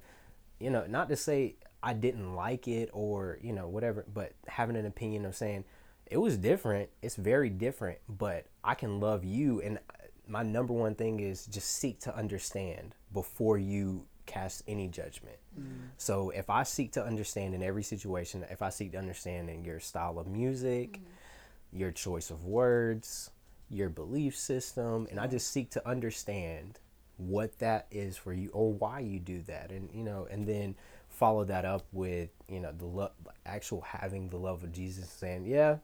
you 0.60 0.70
know, 0.70 0.86
not 0.88 1.10
to 1.10 1.16
say 1.16 1.56
I 1.82 1.94
didn't 1.94 2.36
like 2.36 2.68
it 2.68 2.90
or 2.94 3.38
you 3.42 3.54
know 3.54 3.68
whatever, 3.68 4.06
but 4.14 4.34
having 4.48 4.76
an 4.76 4.86
opinion 4.86 5.26
of 5.26 5.36
saying 5.36 5.66
it 6.10 6.18
was 6.18 6.38
different. 6.38 6.90
It's 7.02 7.16
very 7.16 7.50
different, 7.50 8.00
but 8.08 8.46
I 8.64 8.76
can 8.76 9.00
love 9.00 9.24
you. 9.24 9.62
And 9.62 9.80
my 10.28 10.44
number 10.44 10.74
one 10.74 10.96
thing 10.96 11.20
is 11.20 11.46
just 11.46 11.70
seek 11.70 12.00
to 12.02 12.16
understand 12.16 12.96
before 13.14 13.58
you 13.58 14.06
cast 14.26 14.64
any 14.68 14.88
judgment. 14.88 15.38
Mm. 15.60 15.90
So 15.98 16.30
if 16.30 16.50
I 16.50 16.64
seek 16.64 16.92
to 16.94 17.04
understand 17.04 17.56
in 17.56 17.64
every 17.64 17.84
situation, 17.84 18.46
if 18.50 18.62
I 18.62 18.70
seek 18.70 18.92
to 18.92 18.98
understand 18.98 19.50
in 19.50 19.64
your 19.64 19.80
style 19.80 20.20
of 20.20 20.28
music, 20.28 21.00
mm. 21.00 21.80
your 21.80 21.92
choice 21.92 22.30
of 22.30 22.46
words, 22.46 23.32
your 23.70 23.90
belief 23.90 24.36
system, 24.36 25.08
and 25.10 25.20
I 25.20 25.28
just 25.28 25.52
seek 25.52 25.72
to 25.72 25.88
understand 25.88 26.80
what 27.18 27.58
that 27.60 27.88
is 27.92 28.16
for 28.16 28.32
you 28.32 28.50
or 28.54 28.72
why 28.72 29.00
you 29.00 29.20
do 29.20 29.42
that, 29.44 29.72
and 29.72 29.90
you 29.94 30.04
know, 30.04 30.28
and 30.30 30.48
then 30.48 30.76
follow 31.10 31.44
that 31.46 31.66
up 31.66 31.86
with 31.92 32.30
you 32.48 32.60
know 32.60 32.72
the 32.72 32.86
love, 32.86 33.12
actual 33.46 33.82
having 33.82 34.30
the 34.30 34.38
love 34.38 34.64
of 34.64 34.72
Jesus, 34.72 35.10
saying, 35.10 35.46
yeah, 35.46 35.78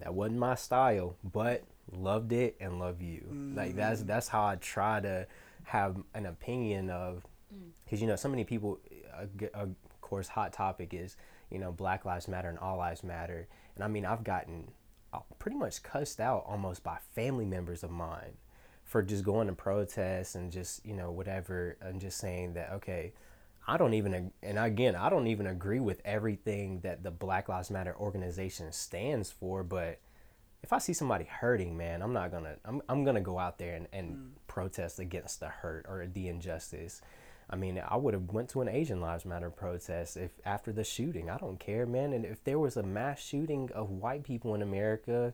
that 0.00 0.14
wasn't 0.14 0.38
my 0.38 0.54
style, 0.54 1.16
but 1.32 1.64
loved 1.92 2.32
it 2.32 2.56
and 2.60 2.78
love 2.78 3.00
you. 3.00 3.26
Mm. 3.32 3.56
Like 3.56 3.76
that's 3.76 4.02
mm. 4.02 4.06
that's 4.06 4.28
how 4.28 4.44
I 4.44 4.56
try 4.56 5.00
to 5.00 5.26
have 5.64 5.96
an 6.14 6.26
opinion 6.26 6.90
of, 6.90 7.24
because 7.84 7.98
mm. 7.98 8.02
you 8.02 8.08
know, 8.08 8.16
so 8.16 8.28
many 8.28 8.44
people, 8.44 8.78
uh, 9.14 9.26
of 9.54 9.74
course, 10.00 10.28
hot 10.28 10.52
topic 10.52 10.94
is 10.94 11.16
you 11.50 11.58
know 11.58 11.72
Black 11.72 12.04
Lives 12.04 12.28
Matter 12.28 12.48
and 12.48 12.58
All 12.58 12.76
Lives 12.76 13.02
Matter, 13.02 13.48
and 13.74 13.84
I 13.84 13.88
mean 13.88 14.04
I've 14.04 14.24
gotten 14.24 14.70
pretty 15.38 15.56
much 15.56 15.82
cussed 15.82 16.20
out 16.20 16.44
almost 16.46 16.82
by 16.82 16.98
family 17.14 17.44
members 17.44 17.82
of 17.82 17.90
mine 17.90 18.36
for 18.84 19.02
just 19.02 19.24
going 19.24 19.48
to 19.48 19.52
protests 19.52 20.34
and 20.34 20.52
just 20.52 20.84
you 20.86 20.94
know 20.94 21.10
whatever 21.10 21.76
and 21.80 22.00
just 22.00 22.18
saying 22.18 22.54
that 22.54 22.70
okay 22.72 23.12
i 23.66 23.76
don't 23.76 23.94
even 23.94 24.32
and 24.42 24.58
again 24.58 24.94
i 24.94 25.10
don't 25.10 25.26
even 25.26 25.46
agree 25.46 25.80
with 25.80 26.00
everything 26.04 26.80
that 26.80 27.02
the 27.02 27.10
black 27.10 27.48
lives 27.48 27.70
matter 27.70 27.94
organization 27.98 28.70
stands 28.72 29.30
for 29.30 29.62
but 29.62 29.98
if 30.62 30.72
i 30.72 30.78
see 30.78 30.92
somebody 30.92 31.24
hurting 31.24 31.76
man 31.76 32.00
i'm 32.00 32.12
not 32.12 32.30
gonna 32.30 32.56
i'm, 32.64 32.80
I'm 32.88 33.04
gonna 33.04 33.20
go 33.20 33.38
out 33.38 33.58
there 33.58 33.74
and, 33.74 33.88
and 33.92 34.16
mm. 34.16 34.28
protest 34.46 35.00
against 35.00 35.40
the 35.40 35.48
hurt 35.48 35.86
or 35.88 36.06
the 36.06 36.28
injustice 36.28 37.00
I 37.48 37.56
mean, 37.56 37.80
I 37.86 37.96
would 37.96 38.14
have 38.14 38.32
went 38.32 38.48
to 38.50 38.60
an 38.60 38.68
Asian 38.68 39.00
Lives 39.00 39.24
Matter 39.24 39.50
protest 39.50 40.16
if 40.16 40.32
after 40.44 40.72
the 40.72 40.82
shooting. 40.82 41.30
I 41.30 41.38
don't 41.38 41.60
care, 41.60 41.86
man. 41.86 42.12
And 42.12 42.24
if 42.24 42.42
there 42.42 42.58
was 42.58 42.76
a 42.76 42.82
mass 42.82 43.20
shooting 43.20 43.70
of 43.72 43.90
white 43.90 44.24
people 44.24 44.54
in 44.54 44.62
America, 44.62 45.32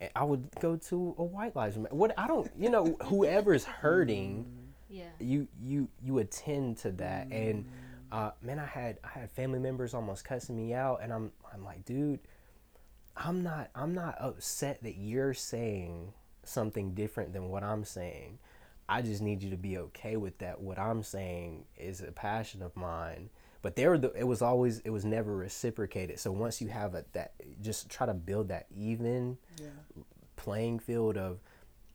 eh, 0.00 0.08
I 0.14 0.24
would 0.24 0.48
go 0.60 0.76
to 0.76 1.14
a 1.16 1.24
White 1.24 1.56
Lives 1.56 1.78
Matter. 1.78 1.94
What 1.94 2.12
I 2.18 2.26
don't, 2.26 2.50
you 2.58 2.68
know, 2.68 2.96
whoever's 3.04 3.64
hurting, 3.64 4.44
mm-hmm. 4.44 4.96
yeah, 4.98 5.08
you 5.18 5.48
you 5.58 5.88
you 6.02 6.18
attend 6.18 6.76
to 6.78 6.92
that. 6.92 7.30
Mm-hmm. 7.30 7.48
And 7.48 7.66
uh, 8.12 8.30
man, 8.42 8.58
I 8.58 8.66
had 8.66 8.98
I 9.02 9.18
had 9.18 9.30
family 9.30 9.58
members 9.58 9.94
almost 9.94 10.26
cussing 10.26 10.56
me 10.56 10.74
out, 10.74 11.00
and 11.02 11.10
I'm 11.10 11.32
I'm 11.54 11.64
like, 11.64 11.86
dude, 11.86 12.20
I'm 13.16 13.42
not 13.42 13.70
I'm 13.74 13.94
not 13.94 14.16
upset 14.20 14.82
that 14.82 14.96
you're 14.96 15.32
saying 15.32 16.12
something 16.44 16.92
different 16.92 17.32
than 17.32 17.48
what 17.48 17.62
I'm 17.62 17.84
saying. 17.84 18.38
I 18.88 19.02
just 19.02 19.20
need 19.20 19.42
you 19.42 19.50
to 19.50 19.56
be 19.56 19.78
okay 19.78 20.16
with 20.16 20.38
that. 20.38 20.60
What 20.60 20.78
I'm 20.78 21.02
saying 21.02 21.64
is 21.76 22.00
a 22.00 22.12
passion 22.12 22.62
of 22.62 22.76
mine. 22.76 23.30
But 23.62 23.74
there, 23.74 23.98
the, 23.98 24.12
it 24.12 24.24
was 24.24 24.42
always, 24.42 24.78
it 24.80 24.90
was 24.90 25.04
never 25.04 25.36
reciprocated. 25.36 26.20
So 26.20 26.30
once 26.30 26.60
you 26.60 26.68
have 26.68 26.94
a, 26.94 27.04
that, 27.12 27.32
just 27.60 27.88
try 27.88 28.06
to 28.06 28.14
build 28.14 28.48
that 28.48 28.66
even 28.74 29.38
yeah. 29.60 29.68
playing 30.36 30.78
field 30.78 31.16
of, 31.16 31.40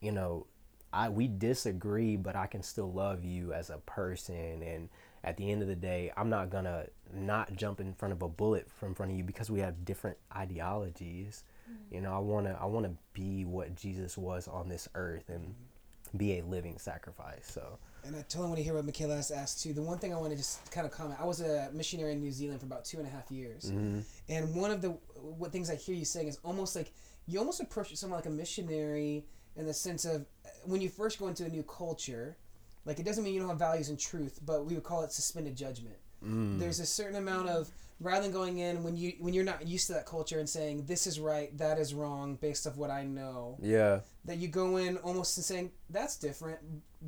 you 0.02 0.12
know, 0.12 0.48
I 0.92 1.08
we 1.08 1.30
disagree, 1.30 2.18
but 2.18 2.36
I 2.36 2.48
can 2.48 2.62
still 2.62 2.92
love 2.92 3.24
you 3.24 3.54
as 3.54 3.70
a 3.70 3.78
person. 3.78 4.62
And 4.62 4.90
at 5.24 5.38
the 5.38 5.50
end 5.50 5.62
of 5.62 5.70
the 5.70 5.76
day, 5.76 6.12
I'm 6.18 6.30
not 6.30 6.50
gonna 6.50 6.88
not 7.14 7.56
jump 7.56 7.80
in 7.80 7.94
front 7.94 8.12
of 8.12 8.22
a 8.22 8.28
bullet 8.28 8.70
from 8.70 8.94
front 8.94 9.14
of 9.14 9.18
you 9.18 9.24
because 9.24 9.50
we 9.50 9.62
have 9.62 9.86
different 9.86 10.18
ideologies. 10.36 11.46
Mm-hmm. 11.72 11.96
You 11.96 12.02
know, 12.02 12.14
I 12.14 12.20
wanna 12.20 12.58
I 12.60 12.66
wanna 12.66 12.92
be 13.14 13.46
what 13.46 13.76
Jesus 13.76 14.18
was 14.18 14.50
on 14.50 14.68
this 14.68 14.90
earth, 14.94 15.30
and 15.30 15.44
mm-hmm 15.44 15.71
be 16.18 16.40
a 16.40 16.44
living 16.44 16.78
sacrifice. 16.78 17.50
So. 17.52 17.78
And 18.04 18.16
I 18.16 18.22
totally 18.22 18.48
want 18.48 18.58
to 18.58 18.64
hear 18.64 18.74
what 18.74 18.86
Michaela 18.86 19.16
has 19.16 19.32
asked 19.32 19.62
too. 19.62 19.74
The 19.74 19.82
one 19.82 20.00
thing 20.00 20.14
I 20.14 20.18
want 20.18 20.32
to 20.32 20.38
just 20.38 20.72
kind 20.72 20.86
of 20.86 20.92
comment: 20.92 21.20
I 21.22 21.26
was 21.26 21.42
a 21.42 21.70
missionary 21.74 22.14
in 22.14 22.20
New 22.20 22.32
Zealand 22.32 22.60
for 22.60 22.66
about 22.66 22.84
two 22.84 22.98
and 22.98 23.08
a 23.08 23.10
half 23.10 23.30
years, 23.30 23.72
mm-hmm. 23.72 24.00
and 24.30 24.56
one 24.56 24.72
of 24.72 24.82
the 24.82 24.90
what 25.16 25.52
things 25.52 25.70
I 25.70 25.76
hear 25.76 25.96
you 25.96 26.06
saying 26.06 26.28
is 26.28 26.40
almost 26.44 26.76
like 26.76 26.92
you 27.28 27.40
almost 27.40 27.62
approach 27.62 27.96
someone 27.96 28.18
like 28.18 28.26
a 28.26 28.32
missionary 28.32 29.26
in 29.56 29.66
the 29.66 29.74
sense 29.74 30.06
of 30.06 30.26
when 30.64 30.82
you 30.82 30.90
first 30.90 31.20
go 31.20 31.28
into 31.28 31.46
a 31.46 31.50
new 31.50 31.64
culture, 31.64 32.38
like 32.86 33.00
it 33.00 33.06
doesn't 33.06 33.24
mean 33.24 33.34
you 33.34 33.40
don't 33.40 33.50
have 33.50 33.60
values 33.60 33.90
and 33.90 34.00
truth, 34.00 34.40
but 34.46 34.66
we 34.66 34.74
would 34.74 34.84
call 34.84 35.04
it 35.04 35.12
suspended 35.12 35.56
judgment. 35.56 35.98
Mm. 36.26 36.60
There's 36.60 36.80
a 36.80 36.86
certain 36.86 37.18
amount 37.18 37.50
of 37.50 37.70
rather 38.02 38.24
than 38.24 38.32
going 38.32 38.58
in 38.58 38.84
when 38.84 38.98
you 38.98 39.14
when 39.20 39.34
you're 39.34 39.46
not 39.46 39.66
used 39.68 39.88
to 39.88 39.94
that 39.94 40.06
culture 40.06 40.40
and 40.40 40.50
saying 40.50 40.86
this 40.86 41.06
is 41.06 41.20
right, 41.20 41.56
that 41.58 41.78
is 41.78 41.94
wrong 41.94 42.36
based 42.36 42.66
off 42.66 42.76
what 42.76 42.90
I 42.90 43.04
know. 43.04 43.58
Yeah. 43.62 44.00
That 44.26 44.38
you 44.38 44.48
go 44.48 44.78
in 44.78 44.98
almost 44.98 45.38
and 45.38 45.46
saying 45.46 45.72
that's 45.90 46.18
different, 46.18 46.60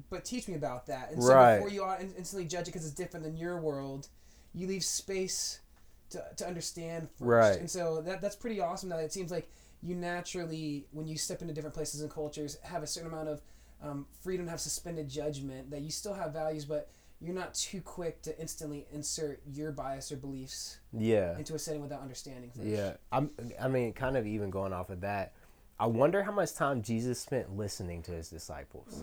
but 0.09 0.23
teach 0.23 0.47
me 0.47 0.53
about 0.53 0.85
that. 0.87 1.11
And 1.11 1.21
so 1.21 1.33
right. 1.33 1.55
before 1.55 1.69
you 1.69 1.85
instantly 2.17 2.47
judge 2.47 2.63
it 2.63 2.65
because 2.67 2.85
it's 2.85 2.93
different 2.93 3.25
than 3.25 3.35
your 3.35 3.59
world, 3.59 4.07
you 4.53 4.67
leave 4.67 4.83
space 4.83 5.59
to, 6.11 6.23
to 6.37 6.47
understand 6.47 7.09
first. 7.17 7.21
Right. 7.21 7.59
And 7.59 7.69
so 7.69 8.01
that 8.01 8.21
that's 8.21 8.35
pretty 8.35 8.61
awesome. 8.61 8.89
That 8.89 8.99
it 8.99 9.11
seems 9.11 9.31
like 9.31 9.49
you 9.81 9.95
naturally 9.95 10.85
when 10.91 11.07
you 11.07 11.17
step 11.17 11.41
into 11.41 11.53
different 11.53 11.73
places 11.73 12.01
and 12.01 12.11
cultures 12.11 12.57
have 12.61 12.83
a 12.83 12.87
certain 12.87 13.11
amount 13.11 13.29
of 13.29 13.41
um, 13.81 14.05
freedom 14.21 14.45
to 14.45 14.51
have 14.51 14.61
suspended 14.61 15.09
judgment 15.09 15.69
that 15.71 15.81
you 15.81 15.91
still 15.91 16.13
have 16.13 16.31
values 16.31 16.63
but 16.63 16.89
you're 17.23 17.35
not 17.35 17.53
too 17.53 17.81
quick 17.81 18.21
to 18.21 18.39
instantly 18.39 18.85
insert 18.91 19.41
your 19.51 19.71
bias 19.71 20.11
or 20.11 20.17
beliefs 20.17 20.79
yeah 20.91 21.37
into 21.37 21.55
a 21.55 21.59
setting 21.59 21.81
without 21.81 22.01
understanding 22.01 22.51
first. 22.55 22.67
yeah 22.67 22.93
I'm, 23.11 23.29
i 23.61 23.67
mean 23.67 23.93
kind 23.93 24.17
of 24.17 24.27
even 24.27 24.49
going 24.49 24.73
off 24.73 24.89
of 24.89 25.01
that 25.01 25.33
i 25.79 25.87
wonder 25.87 26.23
how 26.23 26.31
much 26.31 26.53
time 26.53 26.81
jesus 26.81 27.19
spent 27.19 27.55
listening 27.55 28.01
to 28.03 28.11
his 28.11 28.29
disciples 28.29 29.01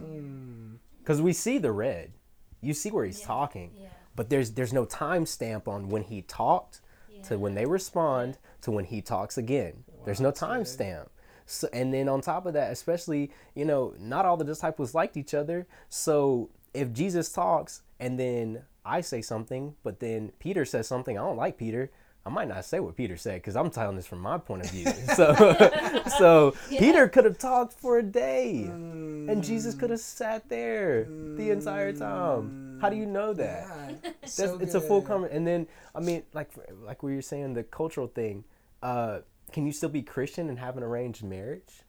because 1.03 1.19
hmm. 1.19 1.23
mm. 1.23 1.25
we 1.25 1.33
see 1.33 1.59
the 1.59 1.73
red 1.73 2.13
you 2.61 2.75
see 2.75 2.91
where 2.91 3.05
he's 3.05 3.21
yeah. 3.21 3.27
talking 3.27 3.71
yeah. 3.81 3.89
but 4.15 4.29
there's 4.29 4.53
there's 4.53 4.73
no 4.73 4.85
time 4.85 5.25
stamp 5.25 5.67
on 5.67 5.89
when 5.89 6.03
he 6.03 6.23
talked 6.23 6.81
yeah. 7.11 7.23
to 7.23 7.39
when 7.39 7.55
they 7.55 7.65
respond 7.65 8.39
to 8.61 8.71
when 8.71 8.85
he 8.85 9.01
talks 9.01 9.39
again 9.39 9.85
wow, 9.87 10.05
there's 10.05 10.21
no 10.21 10.31
time 10.31 10.65
stamp 10.65 11.11
so, 11.47 11.69
and 11.73 11.93
then 11.93 12.09
on 12.09 12.21
top 12.21 12.45
of 12.45 12.53
that 12.53 12.71
especially 12.71 13.31
you 13.55 13.65
know 13.65 13.95
not 13.99 14.27
all 14.27 14.37
the 14.37 14.45
disciples 14.45 14.95
liked 14.95 15.17
each 15.17 15.33
other 15.33 15.67
so 15.89 16.51
if 16.75 16.93
jesus 16.93 17.33
talks 17.33 17.83
and 17.99 18.19
then 18.19 18.63
I 18.85 19.03
say 19.03 19.23
something, 19.23 19.75
but 19.83 20.01
then 20.01 20.33
Peter 20.39 20.65
says 20.65 20.87
something. 20.87 21.19
I 21.19 21.23
don't 21.23 21.37
like 21.37 21.59
Peter. 21.59 21.91
I 22.25 22.29
might 22.29 22.49
not 22.49 22.65
say 22.65 22.81
what 22.81 22.97
Peter 22.97 23.17
said 23.17 23.37
because 23.37 23.57
I'm 23.57 23.71
telling 23.71 23.97
this 23.97 24.07
from 24.07 24.21
my 24.21 24.37
point 24.37 24.65
of 24.65 24.71
view. 24.71 24.87
so, 25.15 26.03
so 26.19 26.55
yeah. 26.71 26.79
Peter 26.79 27.09
could 27.09 27.25
have 27.25 27.39
talked 27.39 27.73
for 27.75 27.99
a 27.99 28.03
day, 28.03 28.65
mm. 28.67 29.31
and 29.31 29.43
Jesus 29.43 29.75
could 29.75 29.91
have 29.91 30.01
sat 30.01 30.49
there 30.49 31.05
mm. 31.05 31.37
the 31.37 31.51
entire 31.51 31.93
time. 31.93 32.79
How 32.81 32.91
do 32.91 32.97
you 32.97 33.07
know 33.07 33.33
that? 33.35 33.67
Yeah. 34.03 34.11
so 34.27 34.59
it's 34.59 34.75
a 34.75 34.81
full 34.81 35.03
comment. 35.03 35.33
And 35.33 35.47
then, 35.47 35.67
I 35.95 36.01
mean, 36.01 36.23
like 36.35 36.51
like 36.83 37.03
we 37.03 37.15
were 37.15 37.23
saying, 37.23 37.55
the 37.55 37.63
cultural 37.63 38.07
thing. 38.07 38.45
Uh, 38.83 39.21
can 39.53 39.67
you 39.67 39.73
still 39.73 39.89
be 39.89 40.01
Christian 40.01 40.49
and 40.49 40.59
have 40.59 40.77
an 40.77 40.83
arranged 40.83 41.23
marriage? 41.25 41.83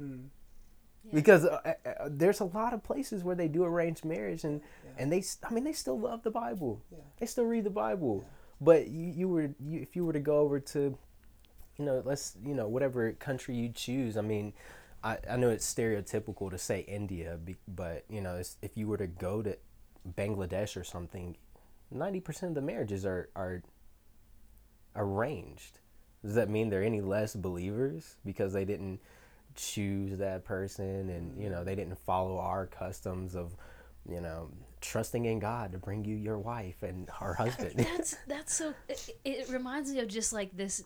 Mm. 0.00 0.26
Because 1.12 1.44
uh, 1.44 1.60
uh, 1.64 1.88
uh, 1.88 2.08
there's 2.10 2.40
a 2.40 2.44
lot 2.44 2.74
of 2.74 2.82
places 2.82 3.24
where 3.24 3.36
they 3.36 3.48
do 3.48 3.64
arranged 3.64 4.04
marriage 4.04 4.44
and 4.44 4.60
and 4.98 5.12
they 5.12 5.22
I 5.48 5.52
mean 5.52 5.64
they 5.64 5.72
still 5.72 5.98
love 5.98 6.22
the 6.22 6.30
Bible. 6.30 6.82
Yeah. 6.90 6.98
They 7.18 7.26
still 7.26 7.44
read 7.44 7.64
the 7.64 7.70
Bible. 7.70 8.24
But 8.60 8.88
you, 8.88 9.12
you 9.14 9.28
were 9.28 9.50
you, 9.60 9.80
if 9.80 9.94
you 9.94 10.04
were 10.04 10.12
to 10.12 10.20
go 10.20 10.38
over 10.38 10.58
to 10.60 10.98
you 11.78 11.84
know, 11.84 12.02
let's 12.04 12.36
you 12.44 12.54
know 12.54 12.68
whatever 12.68 13.12
country 13.12 13.54
you 13.54 13.70
choose. 13.70 14.16
I 14.16 14.20
mean, 14.20 14.52
I, 15.02 15.18
I 15.30 15.36
know 15.36 15.50
it's 15.50 15.72
stereotypical 15.72 16.50
to 16.50 16.58
say 16.58 16.80
India, 16.80 17.38
but 17.68 18.04
you 18.10 18.20
know, 18.20 18.36
it's, 18.36 18.56
if 18.62 18.76
you 18.76 18.88
were 18.88 18.96
to 18.96 19.06
go 19.06 19.42
to 19.42 19.56
Bangladesh 20.16 20.76
or 20.76 20.84
something, 20.84 21.36
ninety 21.90 22.20
percent 22.20 22.50
of 22.50 22.54
the 22.56 22.62
marriages 22.62 23.06
are 23.06 23.28
are 23.36 23.62
arranged. 24.96 25.78
Does 26.24 26.34
that 26.34 26.50
mean 26.50 26.68
they're 26.68 26.82
any 26.82 27.00
less 27.00 27.36
believers 27.36 28.16
because 28.24 28.52
they 28.52 28.64
didn't 28.64 29.00
choose 29.58 30.18
that 30.18 30.44
person 30.44 31.10
and 31.10 31.36
you 31.42 31.50
know 31.50 31.64
they 31.64 31.74
didn't 31.74 31.98
follow 31.98 32.38
our 32.38 32.66
customs 32.66 33.34
of 33.34 33.54
you 34.08 34.20
know 34.20 34.48
trusting 34.80 35.24
in 35.24 35.40
God 35.40 35.72
to 35.72 35.78
bring 35.78 36.04
you 36.04 36.14
your 36.16 36.38
wife 36.38 36.82
and 36.82 37.10
her 37.20 37.34
husband? 37.34 37.72
That's 37.76 38.16
that's 38.28 38.54
so. 38.54 38.72
It, 38.88 39.10
it 39.24 39.48
reminds 39.50 39.90
me 39.92 39.98
of 40.00 40.08
just 40.08 40.32
like 40.32 40.56
this 40.56 40.84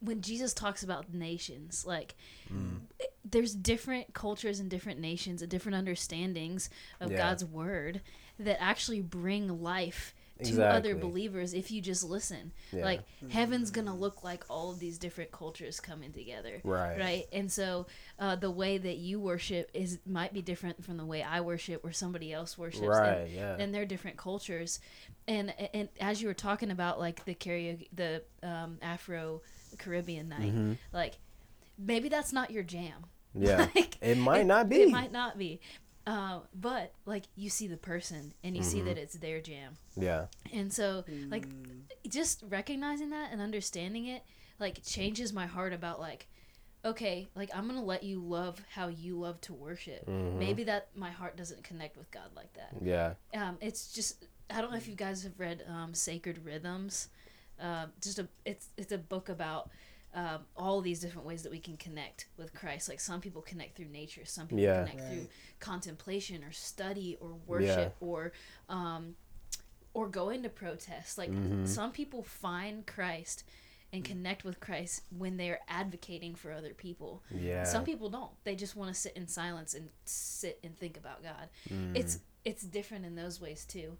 when 0.00 0.20
Jesus 0.20 0.54
talks 0.54 0.82
about 0.82 1.12
nations. 1.12 1.84
Like 1.86 2.14
Mm. 2.52 2.80
it- 3.00 3.14
there's 3.30 3.54
different 3.54 4.14
cultures 4.14 4.58
and 4.60 4.70
different 4.70 5.00
nations 5.00 5.42
and 5.42 5.50
different 5.50 5.76
understandings 5.76 6.70
of 7.00 7.10
Yeah. 7.10 7.18
God's 7.18 7.44
word 7.44 8.00
that 8.38 8.56
actually 8.62 9.02
bring 9.02 9.60
life 9.62 10.14
to 10.44 10.66
other 10.66 10.94
believers 10.94 11.54
if 11.54 11.70
you 11.70 11.80
just 11.80 12.04
listen. 12.04 12.52
Yeah. 12.72 12.84
Like 12.84 13.00
heaven's 13.30 13.70
gonna 13.70 13.94
look 13.94 14.22
like 14.22 14.44
all 14.48 14.70
of 14.70 14.78
these 14.78 14.98
different 14.98 15.30
cultures 15.32 15.80
coming 15.80 16.12
together. 16.12 16.60
Right. 16.64 16.98
Right. 16.98 17.26
And 17.32 17.50
so 17.50 17.86
uh, 18.18 18.36
the 18.36 18.50
way 18.50 18.78
that 18.78 18.96
you 18.96 19.20
worship 19.20 19.70
is 19.74 19.98
might 20.06 20.32
be 20.32 20.42
different 20.42 20.84
from 20.84 20.96
the 20.96 21.04
way 21.06 21.22
I 21.22 21.40
worship 21.40 21.84
or 21.84 21.92
somebody 21.92 22.32
else 22.32 22.56
worships. 22.56 22.80
and- 22.82 22.88
Right, 22.88 23.28
yeah. 23.30 23.56
And 23.58 23.74
they're 23.74 23.86
different 23.86 24.16
cultures. 24.16 24.80
And 25.26 25.52
and 25.74 25.88
as 26.00 26.22
you 26.22 26.28
were 26.28 26.34
talking 26.34 26.70
about 26.70 26.98
like 26.98 27.24
the 27.24 27.34
karaoke 27.34 27.88
the 27.92 28.22
um, 28.42 28.78
Afro 28.82 29.42
Caribbean 29.78 30.28
night, 30.28 30.40
Mm-hmm. 30.54 30.72
like 30.92 31.14
maybe 31.78 32.08
that's 32.08 32.32
not 32.32 32.50
your 32.50 32.62
jam. 32.62 33.06
Yeah, 33.34 33.68
Like, 33.74 33.98
it 34.00 34.16
might 34.18 34.46
not 34.46 34.68
be. 34.68 34.82
It 34.82 34.90
might 34.90 35.12
not 35.12 35.36
be. 35.38 35.60
Uh, 36.08 36.40
but 36.54 36.94
like 37.06 37.24
you 37.36 37.50
see 37.50 37.68
the 37.68 37.76
person 37.76 38.32
and 38.42 38.56
you 38.56 38.62
Mm-hmm. 38.62 38.70
see 38.70 38.82
that 38.82 38.98
it's 38.98 39.16
their 39.16 39.40
jam. 39.42 39.78
Yeah, 39.96 40.26
And 40.52 40.72
so, 40.72 41.04
like, 41.30 41.48
just 42.08 42.42
recognizing 42.48 43.10
that 43.10 43.32
and 43.32 43.40
understanding 43.40 44.06
it, 44.06 44.22
like, 44.60 44.82
changes 44.84 45.32
my 45.32 45.46
heart 45.46 45.72
about, 45.72 46.00
like, 46.00 46.28
okay, 46.84 47.28
like, 47.34 47.50
I'm 47.54 47.66
going 47.68 47.78
to 47.80 47.84
let 47.84 48.02
you 48.04 48.20
love 48.20 48.62
how 48.70 48.88
you 48.88 49.18
love 49.18 49.40
to 49.42 49.54
worship. 49.54 50.08
Maybe 50.34 50.64
that 50.64 50.88
my 50.94 51.10
heart 51.10 51.36
doesn't 51.36 51.64
connect 51.64 51.96
with 51.96 52.10
God 52.10 52.30
like 52.36 52.52
that. 52.54 52.76
yeah, 52.80 53.14
Um, 53.34 53.58
it's 53.60 53.92
just, 53.92 54.26
I 54.50 54.60
don't 54.60 54.70
know 54.70 54.78
if 54.78 54.88
you 54.88 54.96
guys 54.96 55.22
have 55.24 55.38
read 55.38 55.64
um, 55.68 55.94
Sacred 55.94 56.44
Rhythms. 56.44 57.08
Um, 57.60 57.92
just 58.02 58.18
a, 58.18 58.28
it's, 58.46 58.68
it's 58.78 58.92
a 58.92 58.98
book 58.98 59.28
about 59.28 59.70
um, 60.14 60.40
all 60.56 60.80
these 60.80 61.00
different 61.00 61.26
ways 61.26 61.42
that 61.42 61.52
we 61.52 61.58
can 61.60 61.76
connect 61.76 62.26
with 62.36 62.54
Christ. 62.54 62.88
Like, 62.88 63.00
some 63.00 63.20
people 63.20 63.42
connect 63.42 63.76
through 63.76 63.88
nature, 63.88 64.24
some 64.24 64.46
people 64.46 64.64
Yeah. 64.64 64.84
connect 64.86 65.08
through 65.08 65.28
contemplation 65.60 66.42
or 66.44 66.52
study 66.52 67.16
or 67.20 67.34
worship 67.46 67.94
or, 68.00 68.32
um, 68.68 69.14
or 69.94 70.08
going 70.08 70.42
to 70.44 70.48
protest. 70.48 71.18
Like 71.18 71.30
Mm-hmm. 71.30 71.66
some 71.66 71.92
people 71.92 72.22
find 72.22 72.86
Christ 72.86 73.44
and 73.92 74.04
connect 74.04 74.44
with 74.44 74.60
Christ 74.60 75.02
when 75.16 75.36
they're 75.38 75.60
advocating 75.68 76.34
for 76.34 76.52
other 76.52 76.74
people. 76.74 77.22
yeah. 77.30 77.64
Some 77.64 77.84
people 77.84 78.08
don't. 78.10 78.30
They 78.44 78.54
just 78.54 78.76
want 78.76 78.92
to 78.94 78.98
sit 79.00 79.14
in 79.16 79.26
silence 79.26 79.74
and 79.74 79.88
sit 80.04 80.58
and 80.62 80.76
think 80.76 80.96
about 80.98 81.22
God. 81.22 81.48
Mm. 81.70 81.96
It's 81.96 82.18
it's 82.44 82.62
different 82.62 83.04
in 83.06 83.14
those 83.14 83.40
ways 83.40 83.64
too. 83.64 83.96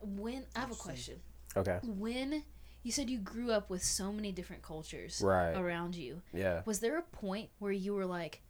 When 0.00 0.44
I 0.56 0.60
have 0.60 0.70
a 0.72 0.74
question. 0.76 1.20
okay. 1.56 1.78
When 1.82 2.42
you 2.82 2.92
said 2.92 3.08
you 3.10 3.18
grew 3.18 3.50
up 3.52 3.70
with 3.70 3.82
so 3.82 4.12
many 4.12 4.32
different 4.32 4.62
cultures 4.62 5.20
Right. 5.22 5.54
around 5.56 5.94
you, 5.94 6.22
Yeah. 6.32 6.62
was 6.64 6.80
there 6.80 6.98
a 6.98 7.02
point 7.02 7.50
where 7.58 7.72
you 7.72 7.94
were 7.94 8.06
like, 8.06 8.42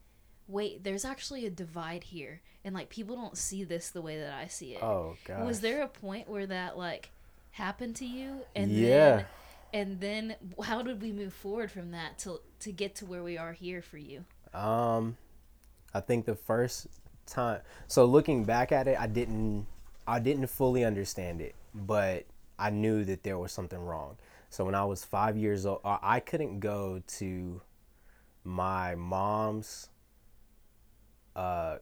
"Wait, 0.48 0.84
there's 0.84 1.04
actually 1.04 1.46
a 1.46 1.50
divide 1.50 2.04
here, 2.04 2.42
and 2.64 2.74
like 2.74 2.88
people 2.88 3.16
don't 3.16 3.36
see 3.38 3.64
this 3.64 3.90
the 3.90 4.02
way 4.02 4.18
that 4.18 4.32
I 4.32 4.46
see 4.46 4.74
it." 4.74 4.82
Oh 4.82 5.16
god. 5.24 5.44
Was 5.44 5.60
there 5.60 5.82
a 5.82 5.88
point 5.88 6.28
where 6.28 6.46
that 6.46 6.76
like 6.78 7.10
happened 7.52 7.96
to 7.96 8.06
you? 8.06 8.44
And 8.54 8.70
Yeah. 8.70 9.16
then 9.16 9.26
and 9.74 10.00
then 10.00 10.36
how 10.64 10.82
did 10.82 11.00
we 11.00 11.12
move 11.12 11.32
forward 11.32 11.70
from 11.70 11.90
that 11.92 12.18
to 12.20 12.40
to 12.60 12.72
get 12.72 12.94
to 12.96 13.06
where 13.06 13.22
we 13.22 13.38
are 13.38 13.52
here 13.52 13.80
for 13.82 13.98
you? 13.98 14.24
Um, 14.54 15.16
I 15.94 16.00
think 16.00 16.26
the 16.26 16.34
first 16.34 16.88
time. 17.26 17.60
So 17.86 18.04
looking 18.04 18.44
back 18.44 18.72
at 18.72 18.86
it, 18.88 18.98
I 19.00 19.06
didn't, 19.06 19.66
I 20.06 20.18
didn't 20.18 20.46
fully 20.48 20.84
understand 20.84 21.40
it, 21.40 21.54
but 21.74 22.24
I 22.66 22.70
knew 22.70 23.04
that 23.04 23.22
there 23.24 23.38
was 23.38 23.52
something 23.52 23.78
wrong. 23.80 24.16
So 24.50 24.64
when 24.64 24.74
I 24.74 24.84
was 24.84 25.04
five 25.04 25.36
years 25.36 25.66
old, 25.66 25.80
I 25.84 26.20
couldn't 26.20 26.60
go 26.60 27.02
to 27.18 27.62
my 28.44 28.94
mom's 28.94 29.88
uh, 31.34 31.76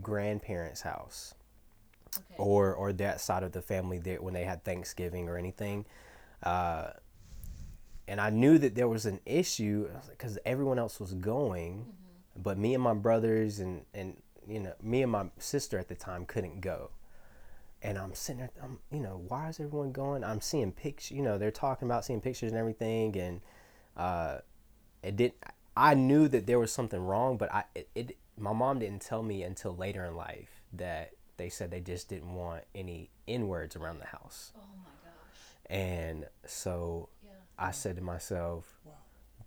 grandparents' 0.00 0.82
house 0.82 1.34
Okay. 2.16 2.36
or 2.38 2.74
or 2.74 2.92
that 2.94 3.20
side 3.20 3.42
of 3.42 3.52
the 3.52 3.60
family 3.60 3.98
that 3.98 4.22
when 4.22 4.32
they 4.32 4.44
had 4.44 4.64
Thanksgiving 4.64 5.28
or 5.28 5.36
anything. 5.36 5.84
Uh, 6.42 6.90
and 8.08 8.20
I 8.20 8.30
knew 8.30 8.56
that 8.58 8.74
there 8.74 8.88
was 8.88 9.04
an 9.06 9.20
issue 9.26 9.88
because 10.10 10.38
everyone 10.46 10.78
else 10.78 10.98
was 11.00 11.12
going, 11.12 11.92
but 12.36 12.56
me 12.56 12.74
and 12.74 12.82
my 12.82 12.94
brothers 12.94 13.58
and 13.60 13.84
and 13.92 14.16
you 14.48 14.60
know 14.60 14.72
me 14.82 15.02
and 15.02 15.12
my 15.12 15.26
sister 15.38 15.78
at 15.78 15.88
the 15.88 15.94
time 15.94 16.24
couldn't 16.24 16.60
go. 16.62 16.90
And 17.82 17.98
I'm 17.98 18.14
sitting 18.14 18.40
there, 18.40 18.50
I'm 18.62 18.78
you 18.90 19.00
know 19.00 19.22
why 19.28 19.48
is 19.48 19.60
everyone 19.60 19.92
going? 19.92 20.24
I'm 20.24 20.40
seeing 20.40 20.72
pictures, 20.72 21.16
you 21.16 21.22
know 21.22 21.38
they're 21.38 21.50
talking 21.50 21.86
about 21.86 22.04
seeing 22.04 22.20
pictures 22.20 22.50
and 22.50 22.58
everything, 22.58 23.16
and 23.16 23.40
uh, 23.96 24.38
it 25.02 25.16
didn't. 25.16 25.34
I 25.76 25.94
knew 25.94 26.26
that 26.28 26.46
there 26.46 26.58
was 26.58 26.72
something 26.72 27.00
wrong, 27.00 27.36
but 27.36 27.52
I 27.54 27.64
it, 27.74 27.88
it 27.94 28.16
my 28.38 28.52
mom 28.52 28.78
didn't 28.78 29.02
tell 29.02 29.22
me 29.22 29.42
until 29.42 29.76
later 29.76 30.04
in 30.04 30.16
life 30.16 30.62
that 30.72 31.12
they 31.36 31.48
said 31.48 31.70
they 31.70 31.80
just 31.80 32.08
didn't 32.08 32.34
want 32.34 32.64
any 32.74 33.10
n 33.28 33.46
words 33.46 33.76
around 33.76 33.98
the 33.98 34.06
house. 34.06 34.52
Oh 34.56 34.60
my 34.78 34.90
gosh. 35.04 35.40
And 35.68 36.26
so 36.46 37.10
Yeah. 37.24 37.30
I 37.58 37.70
said 37.72 37.96
to 37.96 38.02
myself, 38.02 38.78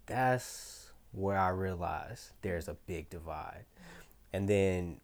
that's 0.05 0.91
where 1.11 1.37
I 1.37 1.49
realized 1.49 2.31
there's 2.41 2.67
a 2.67 2.75
big 2.85 3.09
divide. 3.09 3.65
And 4.31 4.47
then 4.47 4.99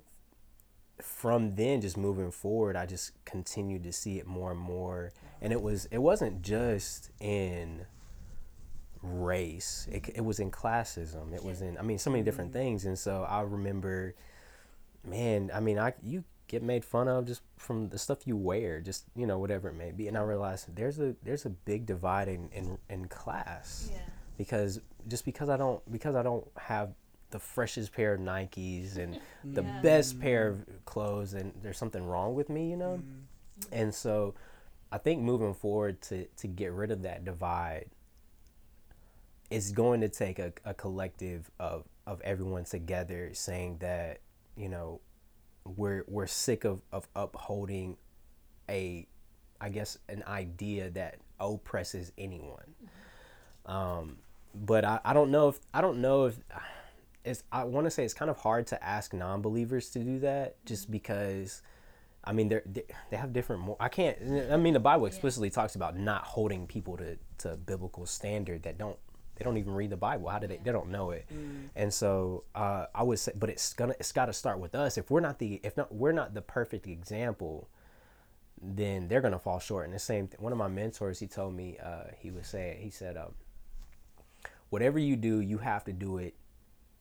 from 1.01 1.55
then 1.55 1.81
just 1.81 1.97
moving 1.97 2.31
forward, 2.31 2.75
I 2.75 2.85
just 2.85 3.11
continued 3.25 3.83
to 3.83 3.91
see 3.91 4.19
it 4.19 4.27
more 4.27 4.51
and 4.51 4.59
more. 4.59 5.11
And 5.41 5.51
it 5.51 5.61
was 5.61 5.85
it 5.91 5.99
wasn't 5.99 6.41
just 6.41 7.11
in 7.19 7.85
race. 9.01 9.87
It, 9.91 10.09
it 10.15 10.25
was 10.25 10.39
in 10.39 10.51
classism. 10.51 11.33
It 11.33 11.43
was 11.43 11.61
in 11.61 11.77
I 11.77 11.81
mean 11.81 11.97
so 11.97 12.09
many 12.09 12.23
different 12.23 12.51
mm-hmm. 12.51 12.59
things. 12.59 12.85
And 12.85 12.97
so 12.97 13.25
I 13.27 13.41
remember 13.41 14.15
man, 15.07 15.51
I 15.53 15.59
mean, 15.59 15.77
I 15.79 15.93
you 16.03 16.23
get 16.47 16.61
made 16.61 16.85
fun 16.85 17.07
of 17.07 17.25
just 17.25 17.41
from 17.57 17.89
the 17.89 17.97
stuff 17.97 18.19
you 18.25 18.37
wear, 18.37 18.79
just 18.81 19.05
you 19.15 19.25
know 19.25 19.39
whatever 19.39 19.69
it 19.69 19.75
may 19.75 19.91
be. 19.91 20.07
And 20.07 20.17
I 20.17 20.21
realized 20.21 20.75
there's 20.75 20.99
a 20.99 21.15
there's 21.23 21.45
a 21.45 21.49
big 21.49 21.85
divide 21.85 22.27
in 22.27 22.49
in, 22.51 22.77
in 22.89 23.07
class 23.07 23.89
Yeah. 23.91 23.99
because 24.37 24.79
just 25.07 25.25
because 25.25 25.49
I 25.49 25.57
don't 25.57 25.79
because 25.91 26.15
I 26.15 26.23
don't 26.23 26.45
have 26.57 26.93
the 27.35 27.39
freshest 27.39 27.91
pair 27.91 28.13
of 28.13 28.21
Nikes 28.21 28.95
and 28.97 29.19
the 29.53 29.61
Yeah. 29.61 29.81
best 29.81 30.21
pair 30.21 30.47
of 30.47 30.65
clothes, 30.85 31.33
and 31.33 31.51
there's 31.61 31.77
something 31.77 32.05
wrong 32.07 32.33
with 32.33 32.49
me, 32.49 32.69
you 32.69 32.77
know. 32.77 33.03
And 33.73 33.93
so, 33.93 34.35
I 34.91 34.97
think 34.97 35.21
moving 35.21 35.53
forward 35.53 36.01
to 36.03 36.25
to 36.25 36.47
get 36.47 36.71
rid 36.71 36.91
of 36.91 37.01
that 37.01 37.25
divide, 37.25 37.87
it's 39.49 39.71
going 39.71 39.99
to 40.01 40.09
take 40.09 40.39
a, 40.39 40.53
a 40.63 40.73
collective 40.73 41.51
of 41.59 41.83
of 42.07 42.21
everyone 42.21 42.63
together 42.63 43.31
saying 43.33 43.77
that 43.79 44.19
you 44.55 44.69
know 44.69 45.01
we're 45.65 46.05
we're 46.07 46.27
sick 46.27 46.63
of 46.63 46.81
of 46.93 47.07
upholding 47.15 47.97
a 48.69 49.07
I 49.59 49.69
guess 49.69 49.97
an 50.07 50.23
idea 50.27 50.89
that 50.91 51.17
oppresses 51.39 52.13
anyone. 52.17 52.75
Um, 53.65 54.17
but 54.53 54.85
I, 54.85 54.99
I 55.03 55.13
don't 55.13 55.31
know 55.31 55.49
if 55.49 55.59
I 55.73 55.81
don't 55.81 56.01
know 56.01 56.25
if 56.25 56.39
it's 57.25 57.43
I 57.51 57.63
want 57.63 57.85
to 57.85 57.91
say 57.91 58.05
it's 58.05 58.13
kind 58.13 58.31
of 58.31 58.37
hard 58.37 58.67
to 58.67 58.83
ask 58.83 59.13
non-believers 59.13 59.89
to 59.91 59.99
do 59.99 60.19
that 60.19 60.63
just 60.65 60.89
because 60.89 61.61
I 62.23 62.33
mean 62.33 62.49
they're, 62.49 62.63
they 62.65 62.83
they 63.09 63.17
have 63.17 63.33
different 63.33 63.63
more 63.63 63.77
I 63.79 63.89
can't 63.89 64.17
I 64.51 64.57
mean 64.57 64.73
the 64.73 64.79
Bible 64.79 65.05
explicitly 65.05 65.49
talks 65.49 65.75
about 65.75 65.97
not 65.97 66.23
holding 66.23 66.67
people 66.67 66.97
to 66.97 67.17
to 67.39 67.57
biblical 67.57 68.05
standard 68.05 68.63
that 68.63 68.77
don't 68.77 68.97
they 69.35 69.43
don't 69.43 69.57
even 69.57 69.73
read 69.73 69.89
the 69.89 69.97
Bible. 69.97 70.29
How 70.29 70.39
do 70.39 70.47
they 70.47 70.57
they 70.57 70.71
don't 70.71 70.89
know 70.89 71.11
it. 71.11 71.25
And 71.75 71.93
so 71.93 72.45
uh, 72.53 72.85
I 72.93 73.03
would 73.03 73.19
say 73.19 73.33
but 73.35 73.49
it's 73.49 73.73
gonna 73.73 73.95
it's 73.99 74.11
got 74.11 74.27
to 74.27 74.33
start 74.33 74.59
with 74.59 74.75
us. 74.75 74.97
If 74.97 75.11
we're 75.11 75.19
not 75.19 75.39
the 75.39 75.59
if 75.63 75.75
not 75.75 75.93
we're 75.93 76.13
not 76.13 76.33
the 76.33 76.41
perfect 76.41 76.87
example 76.87 77.67
then 78.61 79.07
they're 79.07 79.21
gonna 79.21 79.39
fall 79.39 79.59
short. 79.59 79.85
And 79.85 79.93
the 79.93 79.99
same 79.99 80.27
thing. 80.27 80.39
One 80.41 80.51
of 80.51 80.57
my 80.57 80.69
mentors, 80.69 81.19
he 81.19 81.27
told 81.27 81.53
me, 81.53 81.77
uh, 81.83 82.05
he 82.17 82.31
was 82.31 82.47
saying, 82.47 82.81
he 82.81 82.89
said, 82.89 83.17
um, 83.17 83.33
whatever 84.69 84.97
you 84.97 85.15
do, 85.15 85.41
you 85.41 85.57
have 85.57 85.83
to 85.85 85.93
do 85.93 86.17
it 86.17 86.35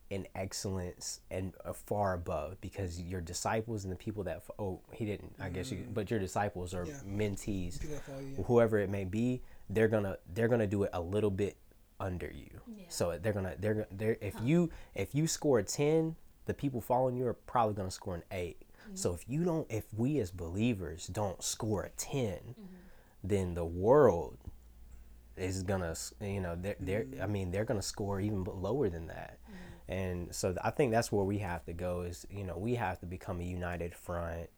in 0.09 0.27
excellence 0.35 1.21
and 1.31 1.53
uh, 1.65 1.73
far 1.73 2.13
above 2.13 2.59
because 2.61 3.01
your 3.01 3.21
disciples 3.21 3.83
and 3.83 3.91
the 3.91 3.95
people 3.97 4.23
that 4.23 4.43
fo- 4.45 4.53
oh 4.59 4.79
he 4.91 5.03
didn't 5.05 5.33
I 5.39 5.49
guess 5.49 5.71
you 5.71 5.79
mm-hmm. 5.79 5.93
but 5.93 6.11
your 6.11 6.19
disciples 6.19 6.73
or 6.73 6.85
Yeah. 6.85 6.93
mentees. 7.07 7.81
Follow 8.03 8.19
you. 8.19 8.43
whoever 8.43 8.77
it 8.79 8.89
may 8.89 9.03
be 9.03 9.41
they're 9.69 9.87
gonna 9.87 10.17
they're 10.33 10.47
gonna 10.47 10.67
do 10.67 10.83
it 10.83 10.91
a 10.93 11.01
little 11.01 11.31
bit 11.31 11.57
under 11.99 12.27
you. 12.31 12.49
Yeah. 12.67 12.85
so 12.89 13.17
they're 13.21 13.33
gonna 13.33 13.55
they're 13.59 13.73
gonna 13.73 13.87
they're 13.91 14.17
if 14.21 14.35
you 14.43 14.69
if 14.93 15.15
you 15.15 15.27
score 15.27 15.59
a 15.59 15.63
10 15.63 16.15
the 16.45 16.53
people 16.53 16.81
following 16.81 17.15
you 17.15 17.25
are 17.25 17.33
probably 17.33 17.73
gonna 17.73 17.89
score 17.89 18.15
an 18.15 18.23
8 18.31 18.59
mm-hmm. 18.59 18.95
so 18.95 19.13
if 19.13 19.27
you 19.27 19.43
don't 19.43 19.65
if 19.71 19.85
we 19.95 20.19
as 20.19 20.29
believers 20.29 21.07
don't 21.07 21.41
score 21.43 21.83
a 21.83 21.89
10 21.89 22.19
mm-hmm. 22.21 22.63
then 23.23 23.53
the 23.55 23.65
world 23.65 24.37
is 25.37 25.63
gonna 25.63 25.95
you 26.21 26.39
know 26.41 26.55
they're, 26.55 26.75
they're 26.79 27.05
i 27.21 27.25
mean 27.25 27.49
they're 27.51 27.65
gonna 27.65 27.81
score 27.81 28.19
even 28.21 28.43
lower 28.43 28.89
than 28.89 29.07
that 29.07 29.39
and 29.87 30.33
so 30.33 30.55
i 30.63 30.69
think 30.69 30.91
that's 30.91 31.11
where 31.11 31.25
we 31.25 31.37
have 31.39 31.63
to 31.65 31.73
go 31.73 32.01
is 32.01 32.25
you 32.29 32.43
know 32.43 32.57
we 32.57 32.75
have 32.75 32.99
to 32.99 33.05
become 33.05 33.39
a 33.39 33.43
united 33.43 33.93
front 33.93 34.49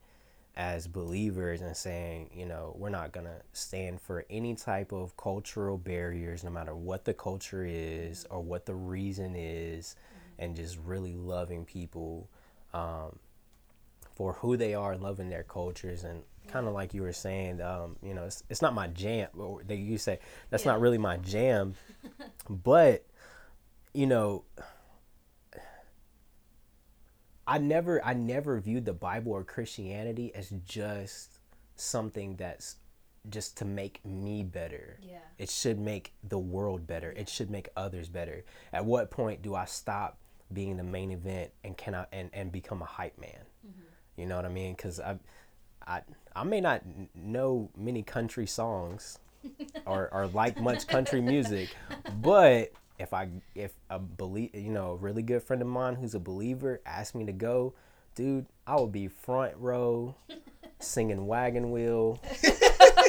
as 0.55 0.87
believers 0.87 1.61
and 1.61 1.75
saying 1.77 2.29
you 2.33 2.45
know 2.45 2.73
we're 2.79 2.89
not 2.89 3.11
gonna 3.11 3.41
stand 3.53 4.01
for 4.01 4.25
any 4.29 4.55
type 4.55 4.91
of 4.91 5.15
cultural 5.17 5.77
barriers 5.77 6.43
no 6.43 6.49
matter 6.49 6.75
what 6.75 7.05
the 7.05 7.13
culture 7.13 7.65
is 7.67 8.25
or 8.29 8.41
what 8.41 8.65
the 8.65 8.73
reason 8.73 9.35
is 9.35 9.95
and 10.39 10.55
just 10.55 10.77
really 10.83 11.15
loving 11.15 11.63
people 11.65 12.27
um, 12.73 13.17
for 14.15 14.33
who 14.33 14.57
they 14.57 14.73
are 14.73 14.97
loving 14.97 15.29
their 15.29 15.43
cultures. 15.43 16.03
And 16.03 16.23
kind 16.47 16.67
of 16.67 16.73
like 16.73 16.93
you 16.93 17.01
were 17.01 17.13
saying 17.13 17.61
um, 17.61 17.95
you 18.01 18.13
know 18.13 18.25
it's, 18.25 18.43
it's 18.49 18.61
not 18.61 18.73
my 18.73 18.87
jam 18.87 19.29
or 19.37 19.61
they 19.63 19.75
you 19.75 19.97
say 19.97 20.19
that's 20.49 20.65
Yeah. 20.65 20.71
not 20.71 20.81
really 20.81 20.97
my 20.97 21.17
jam. 21.17 21.75
But 22.49 23.05
you 23.93 24.05
know 24.07 24.43
i 27.47 27.57
never 27.57 28.03
i 28.05 28.13
never 28.13 28.60
viewed 28.60 28.86
the 28.86 28.93
bible 28.93 29.31
or 29.31 29.43
christianity 29.43 30.33
as 30.36 30.53
just 30.65 31.39
something 31.75 32.36
that's 32.36 32.77
just 33.29 33.57
to 33.57 33.65
make 33.65 34.03
me 34.05 34.43
better. 34.43 34.99
Yeah. 35.01 35.17
it 35.38 35.49
should 35.49 35.79
make 35.79 36.13
the 36.23 36.39
world 36.39 36.88
better. 36.88 37.12
It 37.12 37.29
should 37.29 37.49
make 37.49 37.69
others 37.75 38.10
better. 38.10 38.45
At 38.73 38.86
what 38.86 39.12
point 39.12 39.41
do 39.41 39.55
i 39.55 39.65
stop 39.65 40.17
being 40.53 40.77
the 40.77 40.83
main 40.83 41.12
event 41.12 41.51
and 41.63 41.75
can 41.75 41.93
i 41.93 42.05
and, 42.12 42.29
and 42.33 42.51
become 42.51 42.81
a 42.81 42.86
hype 42.86 43.19
man? 43.19 43.45
Mm-hmm. 43.67 44.21
You 44.21 44.25
know 44.27 44.36
what 44.36 44.45
i 44.45 44.49
mean? 44.49 44.73
Because 44.75 44.99
i 44.99 45.17
I, 45.86 46.01
I 46.36 46.43
may 46.43 46.60
not 46.60 46.81
know 47.15 47.69
many 47.77 48.03
country 48.03 48.45
songs 48.45 49.19
or, 49.86 50.10
or 50.12 50.27
like 50.27 50.60
much 50.60 50.86
country 50.86 51.21
music, 51.21 51.69
but 52.21 52.73
if 52.99 53.13
I 53.13 53.29
if 53.55 53.73
a 53.89 53.99
believe 53.99 54.55
you 54.55 54.71
know 54.71 54.91
a 54.91 54.95
really 54.95 55.21
good 55.21 55.43
friend 55.43 55.62
of 55.62 55.67
mine 55.67 55.95
who's 55.95 56.15
a 56.15 56.19
believer 56.19 56.81
asked 56.86 57.15
me 57.15 57.25
to 57.25 57.31
go, 57.33 57.73
dude, 58.15 58.45
I 58.65 58.79
would 58.79 58.91
be 58.91 59.07
front 59.07 59.53
row 59.57 60.15
singing 60.79 61.25
Wagon 61.27 61.71
Wheel 61.71 62.19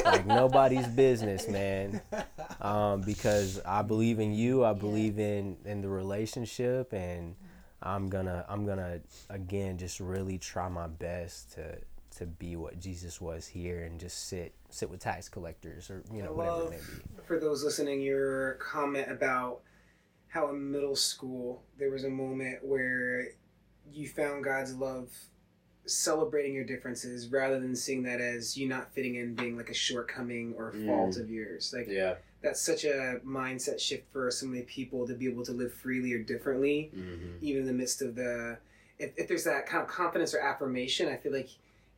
like 0.05 0.25
nobody's 0.25 0.87
business, 0.87 1.47
man. 1.47 2.01
Um, 2.61 3.01
because 3.01 3.61
I 3.65 3.81
believe 3.81 4.19
in 4.19 4.33
you, 4.33 4.63
I 4.65 4.73
believe 4.73 5.19
in 5.19 5.57
in 5.65 5.81
the 5.81 5.89
relationship, 5.89 6.93
and 6.93 7.35
I'm 7.81 8.09
gonna 8.09 8.45
I'm 8.49 8.65
gonna 8.65 8.99
again 9.29 9.77
just 9.77 9.99
really 9.99 10.37
try 10.37 10.67
my 10.69 10.87
best 10.87 11.53
to 11.53 11.77
to 12.17 12.25
be 12.25 12.55
what 12.55 12.79
Jesus 12.79 13.21
was 13.21 13.47
here 13.47 13.83
and 13.85 13.99
just 13.99 14.27
sit 14.27 14.53
sit 14.71 14.89
with 14.89 14.99
tax 14.99 15.29
collectors 15.29 15.89
or 15.89 16.03
you 16.11 16.21
know 16.21 16.29
I 16.29 16.31
whatever 16.31 16.55
love- 16.57 16.65
it 16.65 16.71
may 16.71 16.77
be. 16.77 17.23
for 17.27 17.39
those 17.39 17.63
listening, 17.63 18.01
your 18.01 18.53
comment 18.55 19.09
about 19.11 19.61
how 20.29 20.49
in 20.49 20.71
middle 20.71 20.95
school 20.95 21.63
there 21.77 21.91
was 21.91 22.03
a 22.03 22.09
moment 22.09 22.63
where 22.63 23.29
you 23.91 24.07
found 24.07 24.43
God's 24.43 24.75
love 24.75 25.09
celebrating 25.85 26.53
your 26.53 26.65
differences 26.65 27.27
rather 27.29 27.59
than 27.59 27.75
seeing 27.75 28.03
that 28.03 28.21
as 28.21 28.55
you 28.55 28.67
not 28.67 28.93
fitting 28.93 29.15
in 29.15 29.33
being 29.33 29.57
like 29.57 29.69
a 29.69 29.73
shortcoming 29.73 30.53
or 30.55 30.71
Mm. 30.71 30.85
fault 30.85 31.17
of 31.17 31.29
yours. 31.31 31.73
Like 31.75 31.87
Yeah. 31.87 32.15
that's 32.41 32.61
such 32.61 32.85
a 32.85 33.19
mindset 33.25 33.79
shift 33.79 34.11
for 34.11 34.29
so 34.29 34.45
many 34.45 34.61
people 34.63 35.07
to 35.07 35.15
be 35.15 35.25
able 35.27 35.43
to 35.45 35.51
live 35.51 35.73
freely 35.73 36.13
or 36.13 36.19
differently, 36.19 36.91
Mm-hmm. 36.95 37.37
even 37.41 37.61
in 37.61 37.67
the 37.67 37.73
midst 37.73 38.01
of 38.01 38.15
the 38.15 38.59
if, 38.99 39.13
if 39.17 39.27
there's 39.29 39.45
that 39.45 39.65
kind 39.65 39.81
of 39.81 39.87
confidence 39.89 40.33
or 40.33 40.39
affirmation, 40.39 41.07
I 41.07 41.15
feel 41.15 41.31
like 41.31 41.49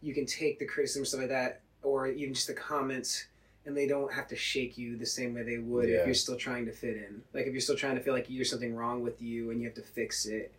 you 0.01 0.13
can 0.13 0.25
take 0.27 0.59
the 0.59 0.65
criticism 0.65 1.01
or 1.01 1.05
stuff 1.05 1.19
like 1.21 1.29
that 1.29 1.61
or 1.81 2.07
even 2.07 2.33
just 2.35 2.45
the 2.47 2.53
comments 2.53 3.25
and 3.65 3.77
they 3.77 3.87
don't 3.87 4.11
have 4.11 4.27
to 4.27 4.35
shake 4.35 4.77
you 4.77 4.97
the 4.97 5.05
same 5.05 5.33
way 5.33 5.43
they 5.43 5.57
would 5.59 5.87
Yeah. 5.87 5.97
if 5.97 6.05
you're 6.05 6.15
still 6.15 6.35
trying 6.37 6.65
to 6.65 6.71
fit 6.71 6.97
in. 6.97 7.21
Like 7.33 7.45
if 7.45 7.51
you're 7.51 7.61
still 7.61 7.75
trying 7.75 7.95
to 7.95 8.01
feel 8.01 8.13
like 8.13 8.27
there's 8.27 8.49
something 8.49 8.75
wrong 8.75 9.01
with 9.03 9.21
you 9.21 9.51
and 9.51 9.61
you 9.61 9.67
have 9.67 9.75
to 9.75 9.81
fix 9.83 10.25
it 10.25 10.51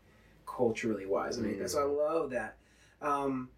culturally 0.47 1.07
wise. 1.07 1.39
I 1.39 1.43
mean, 1.43 1.57
Mm. 1.57 1.69
so 1.69 1.81
I 1.81 1.85
love 1.85 2.31
that. 2.31 2.57
Um, 3.01 3.51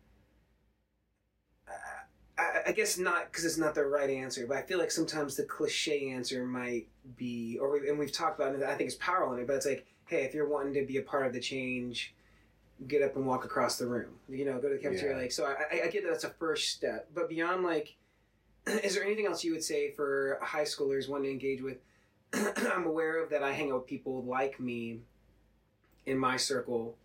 I, 2.36 2.62
I, 2.68 2.72
guess 2.72 2.98
not 2.98 3.30
because 3.30 3.44
it's 3.44 3.58
not 3.58 3.74
the 3.74 3.84
right 3.86 4.10
answer, 4.10 4.46
but 4.46 4.56
I 4.56 4.62
feel 4.62 4.78
like 4.78 4.90
sometimes 4.90 5.36
the 5.36 5.44
cliche 5.44 6.10
answer 6.10 6.44
might 6.44 6.88
be, 7.16 7.58
or 7.60 7.70
we, 7.72 7.88
and 7.88 7.98
we've 7.98 8.10
talked 8.10 8.40
about 8.40 8.54
it. 8.54 8.62
I 8.62 8.74
think 8.74 8.88
it's 8.88 8.96
power 8.96 9.32
in 9.34 9.40
it, 9.40 9.46
but 9.46 9.56
it's 9.56 9.66
like, 9.66 9.86
hey, 10.06 10.24
if 10.24 10.34
you're 10.34 10.48
wanting 10.48 10.74
to 10.74 10.84
be 10.84 10.96
a 10.96 11.02
part 11.02 11.26
of 11.26 11.32
the 11.32 11.40
change, 11.40 12.14
get 12.88 13.02
up 13.02 13.14
and 13.16 13.24
walk 13.26 13.44
across 13.44 13.78
the 13.78 13.86
room. 13.86 14.18
You 14.28 14.46
know, 14.46 14.58
go 14.58 14.68
to 14.68 14.74
the 14.74 14.80
cafeteria. 14.80 15.14
Yeah. 15.16 15.22
Like, 15.22 15.32
so 15.32 15.44
I, 15.44 15.76
I, 15.76 15.82
I 15.84 15.88
get 15.88 16.02
that 16.02 16.10
that's 16.10 16.24
a 16.24 16.30
first 16.30 16.70
step, 16.70 17.08
but 17.14 17.28
beyond 17.28 17.62
like, 17.62 17.94
is 18.82 18.94
there 18.94 19.04
anything 19.04 19.26
else 19.26 19.44
you 19.44 19.52
would 19.52 19.64
say 19.64 19.90
for 19.90 20.38
high 20.42 20.64
schoolers 20.64 21.08
wanting 21.08 21.24
to 21.26 21.30
engage 21.32 21.60
with? 21.62 21.78
I'm 22.72 22.86
aware 22.86 23.22
of 23.22 23.30
that. 23.30 23.42
I 23.42 23.52
hang 23.52 23.70
out 23.70 23.80
with 23.80 23.86
people 23.86 24.22
like 24.24 24.58
me 24.58 25.00
in 26.06 26.18
my 26.18 26.36
circle, 26.36 26.96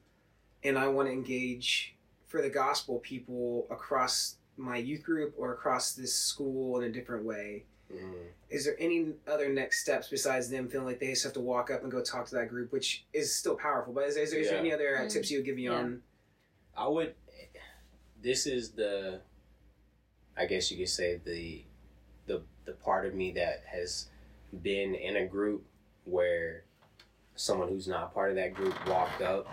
and 0.64 0.78
I 0.78 0.88
want 0.88 1.08
to 1.08 1.14
engage 1.14 1.96
for 2.28 2.42
the 2.42 2.50
gospel 2.50 3.00
people 3.00 3.68
across 3.70 4.36
my 4.58 4.78
youth 4.78 5.04
group 5.04 5.34
or 5.38 5.54
across 5.54 5.94
this 5.94 6.14
school 6.14 6.80
in 6.80 6.84
a 6.84 6.92
different 6.92 7.24
way. 7.26 7.64
Mm-hmm. 7.94 8.14
Is 8.50 8.66
there 8.66 8.76
any 8.80 9.14
other 9.28 9.50
next 9.50 9.82
steps 9.82 10.10
besides 10.10 10.50
them 10.50 10.68
feeling 10.70 10.86
like 10.86 11.00
they 11.00 11.08
just 11.10 11.24
have 11.24 11.34
to 11.34 11.40
walk 11.40 11.72
up 11.72 11.82
and 11.82 11.92
go 11.92 12.04
talk 12.04 12.28
to 12.28 12.36
that 12.36 12.50
group, 12.50 12.72
which 12.72 13.06
is 13.14 13.34
still 13.34 13.56
powerful? 13.56 13.94
But 13.94 14.04
is, 14.06 14.16
is, 14.18 14.32
there, 14.32 14.40
is 14.40 14.48
there 14.48 14.56
Yeah. 14.58 14.62
any 14.62 14.74
other 14.74 14.98
uh, 14.98 15.02
Mm. 15.02 15.10
tips 15.12 15.32
you 15.32 15.40
would 15.40 15.46
give 15.46 15.56
me 15.56 15.64
Yeah. 15.64 15.74
on? 15.76 16.04
I 16.78 16.88
would. 16.88 17.16
This 18.22 18.46
is 18.46 18.72
the, 18.72 19.22
I 20.40 20.46
guess 20.46 20.72
you 20.72 20.78
could 20.78 20.90
say 20.90 21.20
the, 21.26 21.64
the 22.26 22.42
the 22.66 22.72
part 22.72 23.06
of 23.06 23.14
me 23.14 23.32
that 23.34 23.64
has 23.68 24.08
been 24.64 24.96
in 24.96 25.18
a 25.18 25.26
group 25.26 25.66
where 26.06 26.64
someone 27.36 27.68
who's 27.68 27.88
not 27.88 28.14
part 28.14 28.30
of 28.30 28.36
that 28.36 28.54
group 28.54 28.74
walked 28.88 29.22
up 29.22 29.48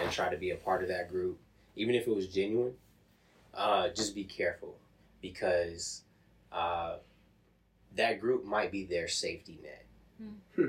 and 0.00 0.10
tried 0.10 0.30
to 0.30 0.36
be 0.36 0.50
a 0.50 0.56
part 0.56 0.82
of 0.82 0.88
that 0.88 1.10
group, 1.10 1.38
even 1.74 1.94
if 1.94 2.06
it 2.06 2.14
was 2.14 2.28
genuine. 2.28 2.72
Uh, 3.54 3.88
just 3.88 4.14
be 4.14 4.24
careful 4.24 4.76
because 5.22 6.02
uh, 6.52 6.96
that 7.94 8.20
group 8.20 8.44
might 8.44 8.70
be 8.70 8.84
their 8.84 9.08
safety 9.08 9.58
net. 9.62 9.86
Hmm. 10.54 10.68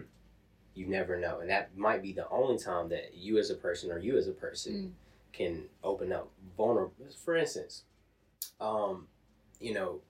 You 0.75 0.87
never 0.87 1.19
know, 1.19 1.39
and 1.39 1.49
that 1.49 1.75
might 1.75 2.03
be 2.03 2.13
the 2.13 2.29
only 2.29 2.57
time 2.57 2.89
that 2.89 3.15
you 3.15 3.39
as 3.39 3.49
a 3.49 3.55
person 3.55 3.91
or 3.91 3.97
you 3.97 4.17
as 4.17 4.27
a 4.27 4.31
person 4.31 4.95
can 5.33 5.63
open 5.83 6.13
up 6.13 6.29
vulnerable. 6.55 6.93
For 7.25 7.35
instance, 7.35 7.83
um, 8.61 9.07
you 9.59 9.73
know, 9.73 10.01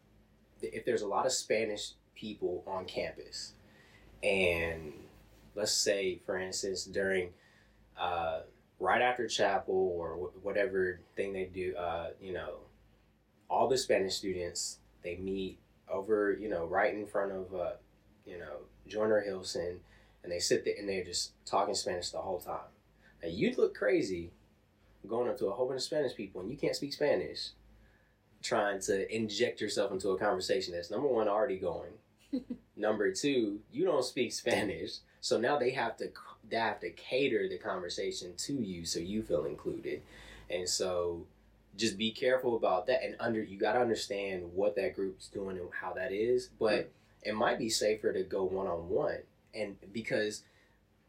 if 0.62 0.86
there's 0.86 1.02
a 1.02 1.08
lot 1.08 1.26
of 1.26 1.32
Spanish 1.32 1.92
people 2.16 2.64
on 2.68 2.86
campus, 2.86 3.54
and 4.24 4.94
let's 5.56 5.72
say, 5.72 6.20
for 6.26 6.38
instance, 6.38 6.86
during 6.86 7.30
uh, 8.00 8.42
right 8.80 9.02
after 9.02 9.28
chapel 9.28 9.94
or 9.98 10.16
wh- 10.16 10.46
whatever 10.46 11.00
thing 11.16 11.34
they 11.34 11.46
do, 11.46 11.76
uh, 11.76 12.10
you 12.22 12.34
know, 12.34 12.58
all 13.50 13.68
the 13.68 13.78
Spanish 13.78 14.16
students 14.16 14.80
they 15.04 15.16
meet 15.18 15.58
over, 15.90 16.34
you 16.34 16.50
know, 16.50 16.66
right 16.66 16.94
in 16.94 17.06
front 17.06 17.32
of, 17.32 17.54
uh, 17.54 17.72
you 18.26 18.38
know, 18.38 18.58
Joyner 18.88 19.22
Hilson, 19.22 19.80
and 20.24 20.32
they 20.32 20.40
sit 20.40 20.66
there 20.66 20.76
and 20.78 20.88
they're 20.88 21.04
just 21.04 21.32
talking 21.46 21.74
Spanish 21.76 22.10
the 22.10 22.18
whole 22.18 22.40
time. 22.40 22.70
Now 23.22 23.30
you'd 23.30 23.58
look 23.58 23.76
crazy 23.76 24.32
going 25.08 25.30
up 25.30 25.38
to 25.38 25.48
a 25.48 25.52
whole 25.52 25.68
bunch 25.68 25.78
of 25.78 25.84
Spanish 25.84 26.16
people 26.16 26.42
and 26.42 26.52
you 26.52 26.58
can't 26.58 26.76
speak 26.76 26.94
Spanish, 26.94 27.50
trying 28.42 28.80
to 28.82 29.16
inject 29.16 29.62
yourself 29.62 29.92
into 29.92 30.10
a 30.10 30.18
conversation 30.18 30.74
that's 30.74 30.92
number 30.92 31.08
one 31.08 31.28
already 31.28 31.58
going. 31.58 31.92
number 32.76 33.12
two, 33.12 33.60
you 33.72 33.86
don't 33.86 34.04
speak 34.04 34.32
Spanish, 34.32 34.98
so 35.22 35.40
now 35.40 35.58
they 35.58 35.72
have 35.72 35.98
to 35.98 36.12
they 36.50 36.58
have 36.58 36.80
to 36.80 36.90
cater 36.92 37.48
the 37.50 37.58
conversation 37.58 38.34
to 38.38 38.54
you 38.54 38.86
so 38.86 39.00
you 39.00 39.22
feel 39.22 39.46
included, 39.46 40.02
and 40.50 40.68
so 40.68 41.26
just 41.76 41.98
be 41.98 42.12
careful 42.12 42.56
about 42.56 42.88
that 42.88 43.04
and 43.04 43.16
under 43.20 43.42
you 43.42 43.58
got 43.58 43.74
to 43.74 43.80
understand 43.80 44.44
what 44.56 44.76
that 44.76 44.96
group's 44.96 45.28
doing 45.28 45.58
and 45.58 45.70
how 45.80 45.94
that 45.94 46.12
is, 46.12 46.50
but 46.60 46.80
mm-hmm. 46.80 47.30
it 47.30 47.36
might 47.36 47.60
be 47.60 47.70
safer 47.70 48.12
to 48.12 48.24
go 48.24 48.44
one 48.44 48.68
on 48.68 48.90
one, 48.90 49.20
and 49.54 49.76
because 49.94 50.44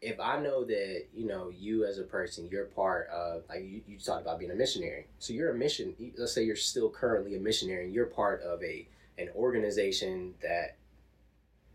if 0.01 0.19
I 0.19 0.39
know 0.39 0.63
that 0.63 1.07
you 1.13 1.27
know 1.27 1.49
you 1.49 1.85
as 1.85 1.97
a 1.97 2.03
person, 2.03 2.47
you're 2.51 2.65
part 2.65 3.07
of 3.09 3.43
like 3.49 3.63
you, 3.63 3.81
you 3.87 3.97
talked 3.99 4.21
about 4.21 4.39
being 4.39 4.51
a 4.51 4.55
missionary. 4.55 5.07
So 5.19 5.33
you're 5.33 5.51
a 5.51 5.55
mission. 5.55 5.93
Let's 6.17 6.33
say 6.33 6.43
you're 6.43 6.55
still 6.55 6.89
currently 6.89 7.35
a 7.35 7.39
missionary. 7.39 7.85
and 7.85 7.93
You're 7.93 8.05
part 8.05 8.41
of 8.41 8.63
a 8.63 8.87
an 9.17 9.29
organization 9.35 10.33
that 10.41 10.77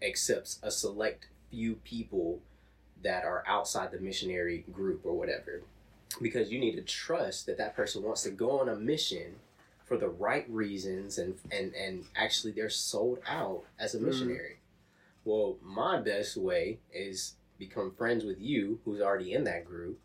accepts 0.03 0.59
a 0.63 0.71
select 0.71 1.27
few 1.51 1.75
people 1.77 2.41
that 3.03 3.25
are 3.25 3.45
outside 3.47 3.93
the 3.93 4.01
missionary 4.01 4.65
group 4.73 5.03
or 5.05 5.15
whatever 5.15 5.63
because 6.23 6.51
you 6.51 6.59
need 6.59 6.77
to 6.77 6.83
trust 6.83 7.47
that 7.47 7.59
that 7.59 7.77
person 7.77 8.03
wants 8.03 8.23
to 8.23 8.31
go 8.31 8.61
on 8.61 8.69
a 8.69 8.77
mission 8.77 9.35
for 9.85 9.97
the 9.97 10.09
right 10.09 10.47
reasons 10.49 11.19
and 11.19 11.35
and 11.53 11.75
and 11.75 12.05
actually 12.17 12.53
they're 12.53 12.71
sold 12.71 13.19
out 13.29 13.63
as 13.79 13.95
a 13.95 13.99
mm-hmm. 13.99 14.07
missionary 14.07 14.57
well 15.25 15.57
my 15.63 16.01
best 16.01 16.37
way 16.37 16.79
is 16.93 17.35
become 17.59 17.93
friends 17.93 18.25
with 18.25 18.41
you 18.41 18.81
who's 18.85 19.01
already 19.01 19.33
in 19.33 19.45
that 19.45 19.65
group 19.65 19.99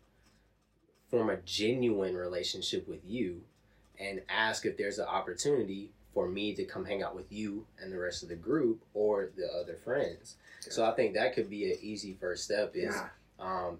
form 1.10 1.30
a 1.30 1.36
genuine 1.38 2.14
relationship 2.16 2.86
with 2.88 3.00
you 3.04 3.42
and 3.98 4.22
ask 4.28 4.64
if 4.64 4.76
there's 4.76 4.98
an 4.98 5.06
opportunity 5.06 5.90
for 6.14 6.28
me 6.28 6.54
to 6.54 6.64
come 6.64 6.84
hang 6.84 7.02
out 7.02 7.14
with 7.14 7.30
you 7.30 7.66
and 7.80 7.92
the 7.92 7.98
rest 7.98 8.22
of 8.22 8.28
the 8.28 8.34
group 8.36 8.80
or 8.94 9.30
the 9.36 9.46
other 9.60 9.74
friends 9.84 10.36
so 10.60 10.84
i 10.84 10.92
think 10.94 11.14
that 11.14 11.34
could 11.34 11.50
be 11.50 11.70
an 11.72 11.78
easy 11.82 12.16
first 12.20 12.44
step 12.44 12.72
is 12.74 12.94
Yeah. 12.94 13.08
um, 13.38 13.78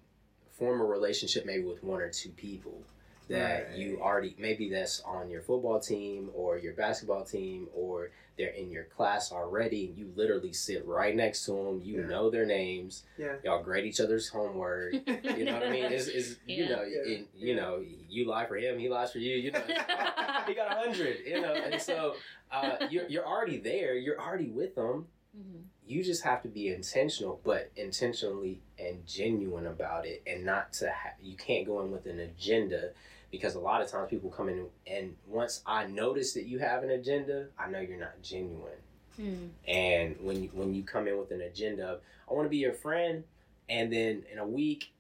form 0.50 0.80
a 0.80 0.85
relationship 0.85 1.46
maybe 1.46 1.64
with 1.64 1.83
one 1.85 2.00
or 2.00 2.11
two 2.11 2.30
people 2.30 2.83
that 3.28 3.68
Right. 3.68 3.78
you 3.78 4.00
already 4.00 4.35
maybe 4.38 4.68
that's 4.68 5.00
on 5.02 5.30
your 5.30 5.42
football 5.42 5.78
team 5.80 6.30
or 6.35 6.59
your 6.59 6.72
basketball 6.74 7.24
team 7.24 7.68
or 7.74 8.11
they're 8.38 8.49
in 8.51 8.71
your 8.71 8.85
class 8.85 9.33
already 9.33 9.87
and 9.87 9.99
you 9.99 10.11
literally 10.16 10.53
sit 10.53 10.87
right 10.87 11.14
next 11.14 11.45
to 11.45 11.53
them 11.53 11.81
you 11.83 12.01
Yeah. 12.01 12.07
know 12.07 12.31
their 12.31 12.47
names 12.47 13.05
Yeah. 13.19 13.35
y'all 13.45 13.62
grade 13.62 13.85
each 13.85 14.01
other's 14.01 14.29
homework 14.29 14.93
you 14.95 15.45
know 15.45 15.55
what 15.55 15.62
I 15.66 15.71
mean? 15.71 15.85
It's, 15.93 16.07
it's 16.09 16.37
you 16.47 16.69
know, 16.69 16.83
Yeah. 16.83 17.12
it, 17.12 17.29
you 17.37 17.55
know, 17.57 17.83
you 18.09 18.27
lie 18.27 18.47
for 18.47 18.57
him, 18.57 18.79
he 18.79 18.88
lies 18.88 19.12
for 19.12 19.19
you. 19.19 19.37
You 19.37 19.53
know, 19.53 19.61
he 20.47 20.55
got 20.55 20.73
a 20.73 20.77
hundred. 20.81 21.19
You 21.27 21.40
know, 21.40 21.55
and 21.55 21.81
so 21.81 22.14
uh, 22.51 22.77
you're 22.90 23.07
you're 23.09 23.27
already 23.27 23.59
there. 23.59 23.95
You're 23.95 24.21
already 24.21 24.49
with 24.49 24.75
them. 24.75 25.07
Mhm. 25.37 25.62
You 25.87 26.03
just 26.05 26.23
have 26.25 26.43
to 26.43 26.49
be 26.49 26.69
intentional, 26.69 27.40
but 27.45 27.71
intentionally 27.77 28.61
and 28.79 29.07
genuine 29.07 29.66
about 29.66 30.07
it, 30.07 30.23
and 30.27 30.45
not 30.45 30.73
to. 30.75 30.87
Ha- 30.90 31.14
you 31.21 31.37
can't 31.37 31.66
go 31.66 31.81
in 31.83 31.90
with 31.93 32.07
an 32.07 32.21
agenda. 32.21 32.90
Because 33.31 33.55
a 33.55 33.61
lot 33.61 33.81
of 33.81 33.88
times 33.88 34.11
people 34.11 34.29
come 34.31 34.49
in 34.49 34.66
and 34.87 35.14
once 35.27 35.62
I 35.64 35.87
notice 35.87 36.33
that 36.35 36.47
you 36.47 36.59
have 36.59 36.83
an 36.83 36.90
agenda, 36.90 37.47
I 37.59 37.71
know 37.71 37.79
you're 37.81 37.99
not 38.01 38.21
genuine. 38.23 38.73
Mm. 39.21 39.51
And 39.69 40.16
when 40.21 40.43
you, 40.43 40.51
when 40.53 40.75
you 40.75 40.83
come 40.83 41.07
in 41.07 41.16
with 41.19 41.31
an 41.31 41.40
agenda 41.43 41.87
of 41.87 42.01
I 42.29 42.35
want 42.35 42.47
to 42.47 42.51
be 42.51 42.57
your 42.59 42.73
friend, 42.73 43.25
and 43.69 43.93
then 43.93 44.25
in 44.33 44.38
a 44.38 44.47
week 44.47 44.93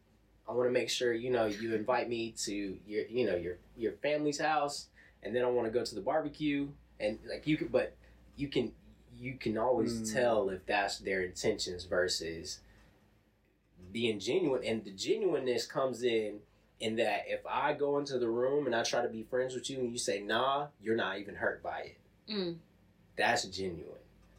I 0.48 0.52
want 0.52 0.68
to 0.68 0.72
make 0.72 0.90
sure 0.90 1.12
you 1.12 1.30
know 1.30 1.46
you 1.46 1.74
invite 1.74 2.08
me 2.08 2.34
to 2.44 2.76
your 2.86 3.06
you 3.06 3.26
know 3.26 3.36
your 3.36 3.56
your 3.76 3.92
family's 4.02 4.40
house, 4.40 4.86
and 5.22 5.34
then 5.34 5.44
I 5.44 5.48
want 5.48 5.66
to 5.66 5.72
go 5.72 5.84
to 5.84 5.94
the 5.94 6.00
barbecue, 6.00 6.68
and 6.98 7.18
like 7.28 7.46
you 7.46 7.56
could, 7.56 7.72
but 7.72 7.96
you 8.36 8.48
can 8.48 8.72
you 9.18 9.34
can 9.34 9.58
always 9.58 10.00
Mm. 10.00 10.12
tell 10.14 10.48
if 10.50 10.64
that's 10.66 10.98
their 10.98 11.22
intentions 11.22 11.84
versus 11.84 12.60
being 13.92 14.18
genuine, 14.20 14.62
and 14.64 14.84
the 14.84 14.90
genuineness 14.92 15.66
comes 15.66 16.02
in 16.02 16.40
in 16.80 16.96
that 16.96 17.24
if 17.28 17.40
I 17.46 17.74
go 17.74 17.98
into 17.98 18.18
the 18.18 18.28
room 18.28 18.66
and 18.66 18.74
I 18.74 18.82
try 18.82 19.02
to 19.02 19.08
be 19.08 19.22
friends 19.22 19.54
with 19.54 19.68
you 19.70 19.78
and 19.80 19.92
you 19.92 19.98
say 19.98 20.20
nah, 20.20 20.68
you're 20.82 20.96
not 20.96 21.18
even 21.18 21.34
hurt 21.36 21.62
by 21.62 21.80
it 21.80 21.96
Mm. 22.28 22.56
that's 23.16 23.44
genuine 23.44 23.86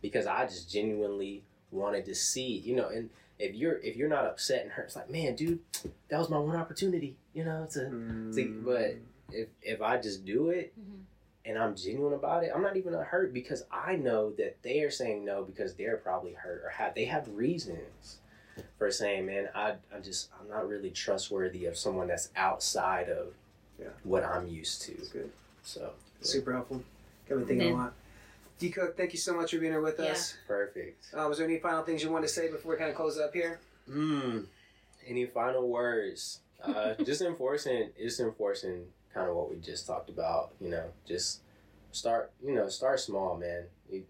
because 0.01 0.25
I 0.25 0.45
just 0.45 0.71
genuinely 0.71 1.43
wanted 1.71 2.05
to 2.05 2.15
see, 2.15 2.57
you 2.57 2.75
know, 2.75 2.87
and 2.89 3.09
if 3.37 3.53
you're 3.55 3.77
if 3.79 3.95
you're 3.95 4.09
not 4.09 4.25
upset 4.25 4.63
and 4.63 4.71
hurt, 4.71 4.85
it's 4.85 4.95
like, 4.95 5.09
man, 5.09 5.35
dude, 5.35 5.59
that 6.09 6.19
was 6.19 6.29
my 6.29 6.37
one 6.37 6.55
opportunity, 6.55 7.15
you 7.33 7.43
know, 7.43 7.65
to 7.71 8.33
See, 8.33 8.45
Mm. 8.45 8.63
but 8.65 8.95
if 9.31 9.49
if 9.61 9.81
I 9.81 9.97
just 9.99 10.25
do 10.25 10.49
it 10.49 10.73
Mhm. 10.79 11.01
and 11.45 11.57
I'm 11.57 11.75
genuine 11.75 12.13
about 12.13 12.43
it, 12.43 12.51
I'm 12.55 12.61
not 12.61 12.77
even 12.77 12.93
hurt 12.93 13.33
because 13.33 13.65
I 13.71 13.95
know 13.97 14.31
that 14.33 14.61
they 14.63 14.81
are 14.83 14.91
saying 14.91 15.25
no 15.25 15.43
because 15.43 15.73
they're 15.75 15.97
probably 15.97 16.33
hurt 16.33 16.61
or 16.63 16.69
have 16.69 16.95
they 16.95 17.05
have 17.05 17.27
reasons 17.29 18.19
for 18.77 18.91
saying, 18.91 19.25
man, 19.25 19.49
I 19.55 19.75
I 19.95 19.99
just 20.01 20.29
I'm 20.39 20.47
not 20.49 20.67
really 20.67 20.89
trustworthy 20.91 21.65
of 21.65 21.77
someone 21.77 22.07
that's 22.07 22.29
outside 22.35 23.09
of 23.09 23.33
Yeah. 23.79 23.87
what 24.03 24.23
I'm 24.23 24.47
used 24.47 24.81
to. 24.83 24.93
It's 24.93 25.09
good. 25.09 25.31
So 25.63 25.93
Super 26.21 26.53
helpful. 26.53 26.83
Got 27.27 27.39
me 27.39 27.45
thinking 27.45 27.67
Yeah. 27.69 27.73
a 27.73 27.77
lot. 27.77 27.93
D 28.59 28.69
Cook, 28.69 28.95
thank 28.95 29.11
you 29.13 29.17
so 29.19 29.33
much 29.33 29.51
for 29.51 29.57
being 29.59 29.71
here 29.71 29.81
with 29.81 29.99
Yeah. 29.99 30.11
us. 30.11 30.35
perfect. 30.47 31.03
Uh, 31.13 31.25
was 31.27 31.37
there 31.39 31.47
any 31.47 31.57
final 31.59 31.83
things 31.83 32.03
you 32.03 32.11
want 32.11 32.23
to 32.25 32.29
say 32.29 32.51
before 32.51 32.73
we 32.73 32.77
kind 32.77 32.89
of 32.91 32.95
close 32.95 33.17
up 33.19 33.33
here? 33.33 33.59
Hmm. 33.87 34.41
Any 35.07 35.25
final 35.25 35.67
words? 35.67 36.41
Uh, 36.61 36.93
just 37.03 37.21
enforcing, 37.21 37.89
just 37.97 38.19
enforcing 38.19 38.85
kind 39.13 39.27
of 39.29 39.35
what 39.35 39.49
we 39.49 39.57
just 39.57 39.87
talked 39.87 40.09
about. 40.09 40.53
You 40.61 40.69
know, 40.69 40.91
just 41.07 41.41
start. 41.91 42.31
You 42.45 42.53
know, 42.53 42.69
start 42.69 42.99
small, 42.99 43.35
man. 43.35 43.65
You 43.89 44.05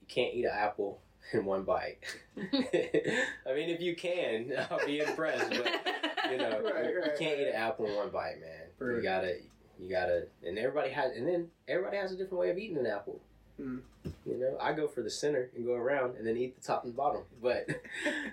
you 0.00 0.06
can't 0.06 0.34
eat 0.34 0.44
an 0.44 0.52
apple 0.52 1.00
in 1.32 1.44
one 1.44 1.62
bite. 1.64 1.98
I 2.36 3.54
mean, 3.54 3.70
if 3.70 3.80
you 3.80 3.94
can, 3.96 4.52
I'll 4.70 4.84
be 4.86 5.00
impressed. 5.00 5.50
But 5.50 6.30
you 6.30 6.38
know, 6.38 6.60
Right, 6.64 6.90
you, 6.90 7.00
right, 7.00 7.06
you 7.06 7.12
can't 7.18 7.40
eat 7.40 7.48
an 7.48 7.54
apple 7.54 7.86
in 7.86 7.94
one 7.96 8.10
bite, 8.10 8.40
man. 8.40 8.62
Right. 8.78 8.96
You 8.96 9.02
gotta, 9.02 9.36
you 9.80 9.90
gotta, 9.90 10.26
and 10.46 10.58
everybody 10.58 10.90
has, 10.90 11.12
and 11.16 11.26
then 11.26 11.48
everybody 11.68 11.96
has 11.96 12.12
a 12.12 12.16
different 12.16 12.38
way 12.40 12.50
of 12.50 12.58
eating 12.58 12.76
an 12.78 12.86
apple. 12.86 13.20
Mm. 13.60 13.80
You 14.26 14.38
know, 14.38 14.58
I 14.60 14.74
go 14.74 14.86
for 14.86 15.00
the 15.02 15.08
center 15.08 15.48
and 15.56 15.64
go 15.64 15.72
around 15.72 16.16
and 16.18 16.26
then 16.26 16.36
eat 16.36 16.60
the 16.60 16.66
top 16.66 16.84
and 16.84 16.94
bottom. 16.94 17.22
But 17.42 17.66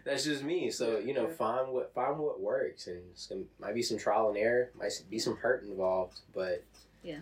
that's 0.03 0.25
just 0.25 0.43
me. 0.43 0.69
So 0.69 0.97
you 0.99 1.13
know, 1.13 1.29
find 1.29 1.69
what 1.69 1.93
find 1.93 2.19
what 2.19 2.41
works, 2.41 2.87
and 2.87 3.01
some 3.15 3.45
might 3.59 3.73
be 3.73 3.81
some 3.81 3.97
trial 3.97 4.27
and 4.29 4.37
error, 4.37 4.71
might 4.77 4.91
be 5.09 5.19
some 5.19 5.37
hurt 5.37 5.63
involved. 5.63 6.19
But 6.35 6.63
Yeah. 7.03 7.19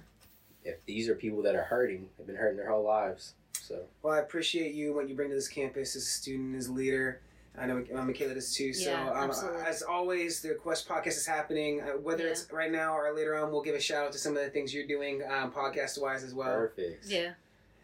if 0.63 0.84
these 0.86 1.10
are 1.10 1.15
people 1.15 1.43
that 1.43 1.55
are 1.55 1.63
hurting, 1.63 2.10
they've 2.17 2.25
been 2.25 2.36
hurting 2.38 2.57
their 2.57 2.69
whole 2.71 2.84
lives. 2.84 3.36
So 3.53 3.81
Well, 4.01 4.13
I 4.13 4.19
appreciate 4.19 4.73
you 4.73 4.93
what 4.93 5.07
you 5.09 5.15
bring 5.15 5.29
to 5.29 5.35
this 5.35 5.47
campus 5.47 5.95
as 5.95 6.03
a 6.03 6.05
student, 6.05 6.55
as 6.55 6.67
a 6.67 6.73
leader. 6.73 7.21
I 7.57 7.65
know 7.65 7.83
uh, 7.93 8.01
Michaela 8.03 8.33
does 8.33 8.53
too. 8.55 8.73
So, 8.73 8.89
Yeah, 8.89 9.09
um, 9.11 9.29
as 9.65 9.81
always, 9.83 10.41
the 10.41 10.53
Quest 10.55 10.87
podcast 10.87 11.07
is 11.07 11.25
happening. 11.25 11.81
Uh, 11.81 11.97
whether 11.97 12.23
Yeah. 12.23 12.31
it's 12.31 12.47
right 12.51 12.71
now 12.71 12.95
or 12.95 13.13
later 13.13 13.35
on, 13.35 13.51
we'll 13.51 13.61
give 13.61 13.75
a 13.75 13.79
shout 13.79 14.05
out 14.05 14.11
to 14.13 14.17
some 14.17 14.37
of 14.37 14.43
the 14.43 14.49
things 14.49 14.73
you're 14.73 14.87
doing 14.87 15.21
um, 15.29 15.51
podcast 15.51 16.01
wise 16.01 16.23
as 16.23 16.33
well. 16.33 16.47
perfect. 16.55 17.05
Yeah. 17.07 17.33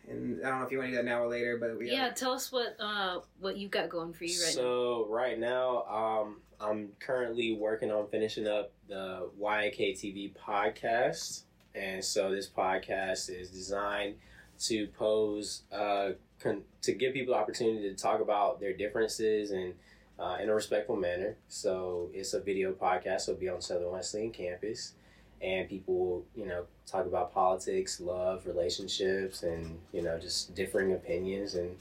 And 0.09 0.39
I 0.45 0.49
don't 0.49 0.59
know 0.59 0.65
if 0.65 0.71
you 0.71 0.77
want 0.77 0.87
to 0.87 0.91
do 0.91 0.97
that 0.97 1.05
now 1.05 1.21
or 1.21 1.27
later, 1.27 1.57
but 1.57 1.77
we 1.77 1.91
Yeah. 1.91 2.09
Tell 2.11 2.31
us 2.31 2.49
what 2.49 2.77
uh 2.79 3.19
what 3.41 3.57
you've 3.57 3.71
got 3.71 3.89
going 3.89 4.13
for 4.13 4.23
you 4.23 4.39
right 4.41 4.55
now. 4.55 4.61
so 4.61 5.07
right 5.09 5.37
now, 5.37 5.83
um, 5.83 6.37
I'm 6.61 6.93
currently 6.99 7.51
working 7.53 7.91
on 7.91 8.07
finishing 8.07 8.47
up 8.47 8.71
the 8.87 9.29
YNK 9.37 9.95
TV 9.99 10.31
podcast, 10.33 11.41
and 11.75 12.01
so 12.03 12.31
this 12.31 12.47
podcast 12.49 13.29
is 13.29 13.49
designed 13.49 14.15
to 14.59 14.87
pose, 14.87 15.63
uh, 15.71 16.11
con- 16.39 16.63
to 16.81 16.93
give 16.93 17.13
people 17.13 17.33
the 17.33 17.39
opportunity 17.39 17.89
to 17.89 17.95
talk 17.95 18.21
about 18.21 18.59
their 18.59 18.73
differences 18.73 19.51
and 19.51 19.73
uh, 20.19 20.37
in 20.41 20.49
a 20.49 20.53
respectful 20.55 20.95
manner. 20.95 21.35
So 21.47 22.09
it's 22.13 22.33
a 22.33 22.39
video 22.39 22.71
podcast. 22.73 23.21
So 23.21 23.31
it'll 23.33 23.41
be 23.41 23.49
on 23.49 23.61
Southern 23.61 23.91
Wesleyan 23.91 24.31
campus, 24.31 24.93
and 25.41 25.69
people 25.69 25.95
will, 25.95 26.25
you 26.35 26.45
know, 26.47 26.63
talk 26.85 27.05
about 27.05 27.33
politics, 27.33 27.99
love, 27.99 28.45
relationships, 28.47 29.43
and 29.43 29.77
you 29.93 30.01
know, 30.01 30.17
just 30.17 30.55
differing 30.55 30.93
opinions 30.93 31.55
and 31.55 31.77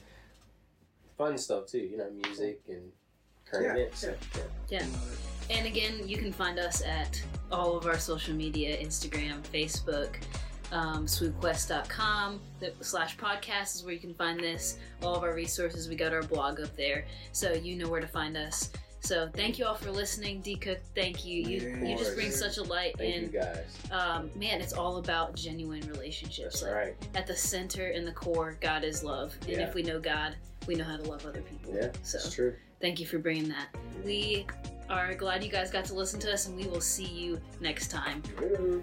fun 1.17 1.37
stuff 1.37 1.65
too. 1.67 1.79
You 1.79 1.97
know, 1.97 2.09
music 2.11 2.61
and 2.67 2.91
current 3.45 3.65
Yeah, 3.65 3.83
events. 3.83 4.01
So, 4.01 4.15
yeah. 4.69 4.79
Yeah. 4.79 4.85
And 5.49 5.65
again, 5.65 6.07
you 6.07 6.17
can 6.17 6.33
find 6.33 6.59
us 6.59 6.83
at 6.83 7.21
all 7.51 7.77
of 7.77 7.85
our 7.85 7.97
social 7.97 8.35
media 8.35 8.77
Instagram, 8.77 9.41
Facebook, 9.53 10.17
um, 10.71 11.05
swoopquest.com 11.05 12.39
slash 12.81 13.17
podcast 13.17 13.75
is 13.75 13.83
where 13.83 13.93
you 13.93 13.99
can 13.99 14.13
find 14.13 14.39
this. 14.39 14.77
All 15.01 15.15
of 15.15 15.23
our 15.23 15.33
resources, 15.33 15.87
we 15.89 15.95
got 15.95 16.13
our 16.13 16.23
blog 16.23 16.59
up 16.59 16.75
there, 16.75 17.05
so 17.31 17.53
you 17.53 17.75
know 17.75 17.87
where 17.89 18.01
to 18.01 18.07
find 18.07 18.35
us. 18.37 18.71
So 18.99 19.29
thank 19.33 19.57
you 19.59 19.65
all 19.65 19.75
for 19.75 19.91
listening, 19.91 20.41
D 20.41 20.55
Cook. 20.55 20.79
Thank 20.95 21.23
you. 21.25 21.43
You, 21.43 21.77
Yeah, 21.81 21.89
you 21.89 21.97
just 21.97 22.15
bring 22.15 22.31
such 22.31 22.57
a 22.57 22.63
light, 22.63 22.95
Thank 22.97 23.21
you 23.33 23.39
guys. 23.39 23.65
um, 23.91 24.29
man, 24.35 24.59
it's 24.59 24.73
all 24.73 24.97
about 24.97 25.35
genuine 25.35 25.87
relationships. 25.87 26.61
That's 26.61 26.63
Like, 26.63 26.73
right. 26.73 26.95
At 27.15 27.27
the 27.27 27.35
center 27.35 27.87
and 27.91 28.05
the 28.05 28.11
core, 28.11 28.57
God 28.59 28.83
is 28.83 29.03
love, 29.03 29.35
and 29.41 29.51
Yeah. 29.51 29.59
if 29.67 29.75
we 29.75 29.83
know 29.83 29.99
God, 29.99 30.35
we 30.67 30.75
know 30.75 30.83
how 30.83 30.97
to 30.97 31.03
love 31.03 31.25
other 31.25 31.41
people. 31.41 31.73
Yeah, 31.75 31.91
So 32.03 32.29
true. 32.29 32.55
thank 32.81 32.99
you 32.99 33.05
for 33.05 33.19
bringing 33.19 33.47
that. 33.49 33.67
We 34.03 34.45
are 34.89 35.13
glad 35.13 35.43
you 35.43 35.51
guys 35.51 35.69
got 35.71 35.85
to 35.85 35.93
listen 35.93 36.19
to 36.21 36.33
us, 36.33 36.47
and 36.47 36.57
we 36.57 36.65
will 36.65 36.81
see 36.81 37.05
you 37.05 37.39
next 37.61 37.89
time. 37.91 38.21
Later. 38.41 38.81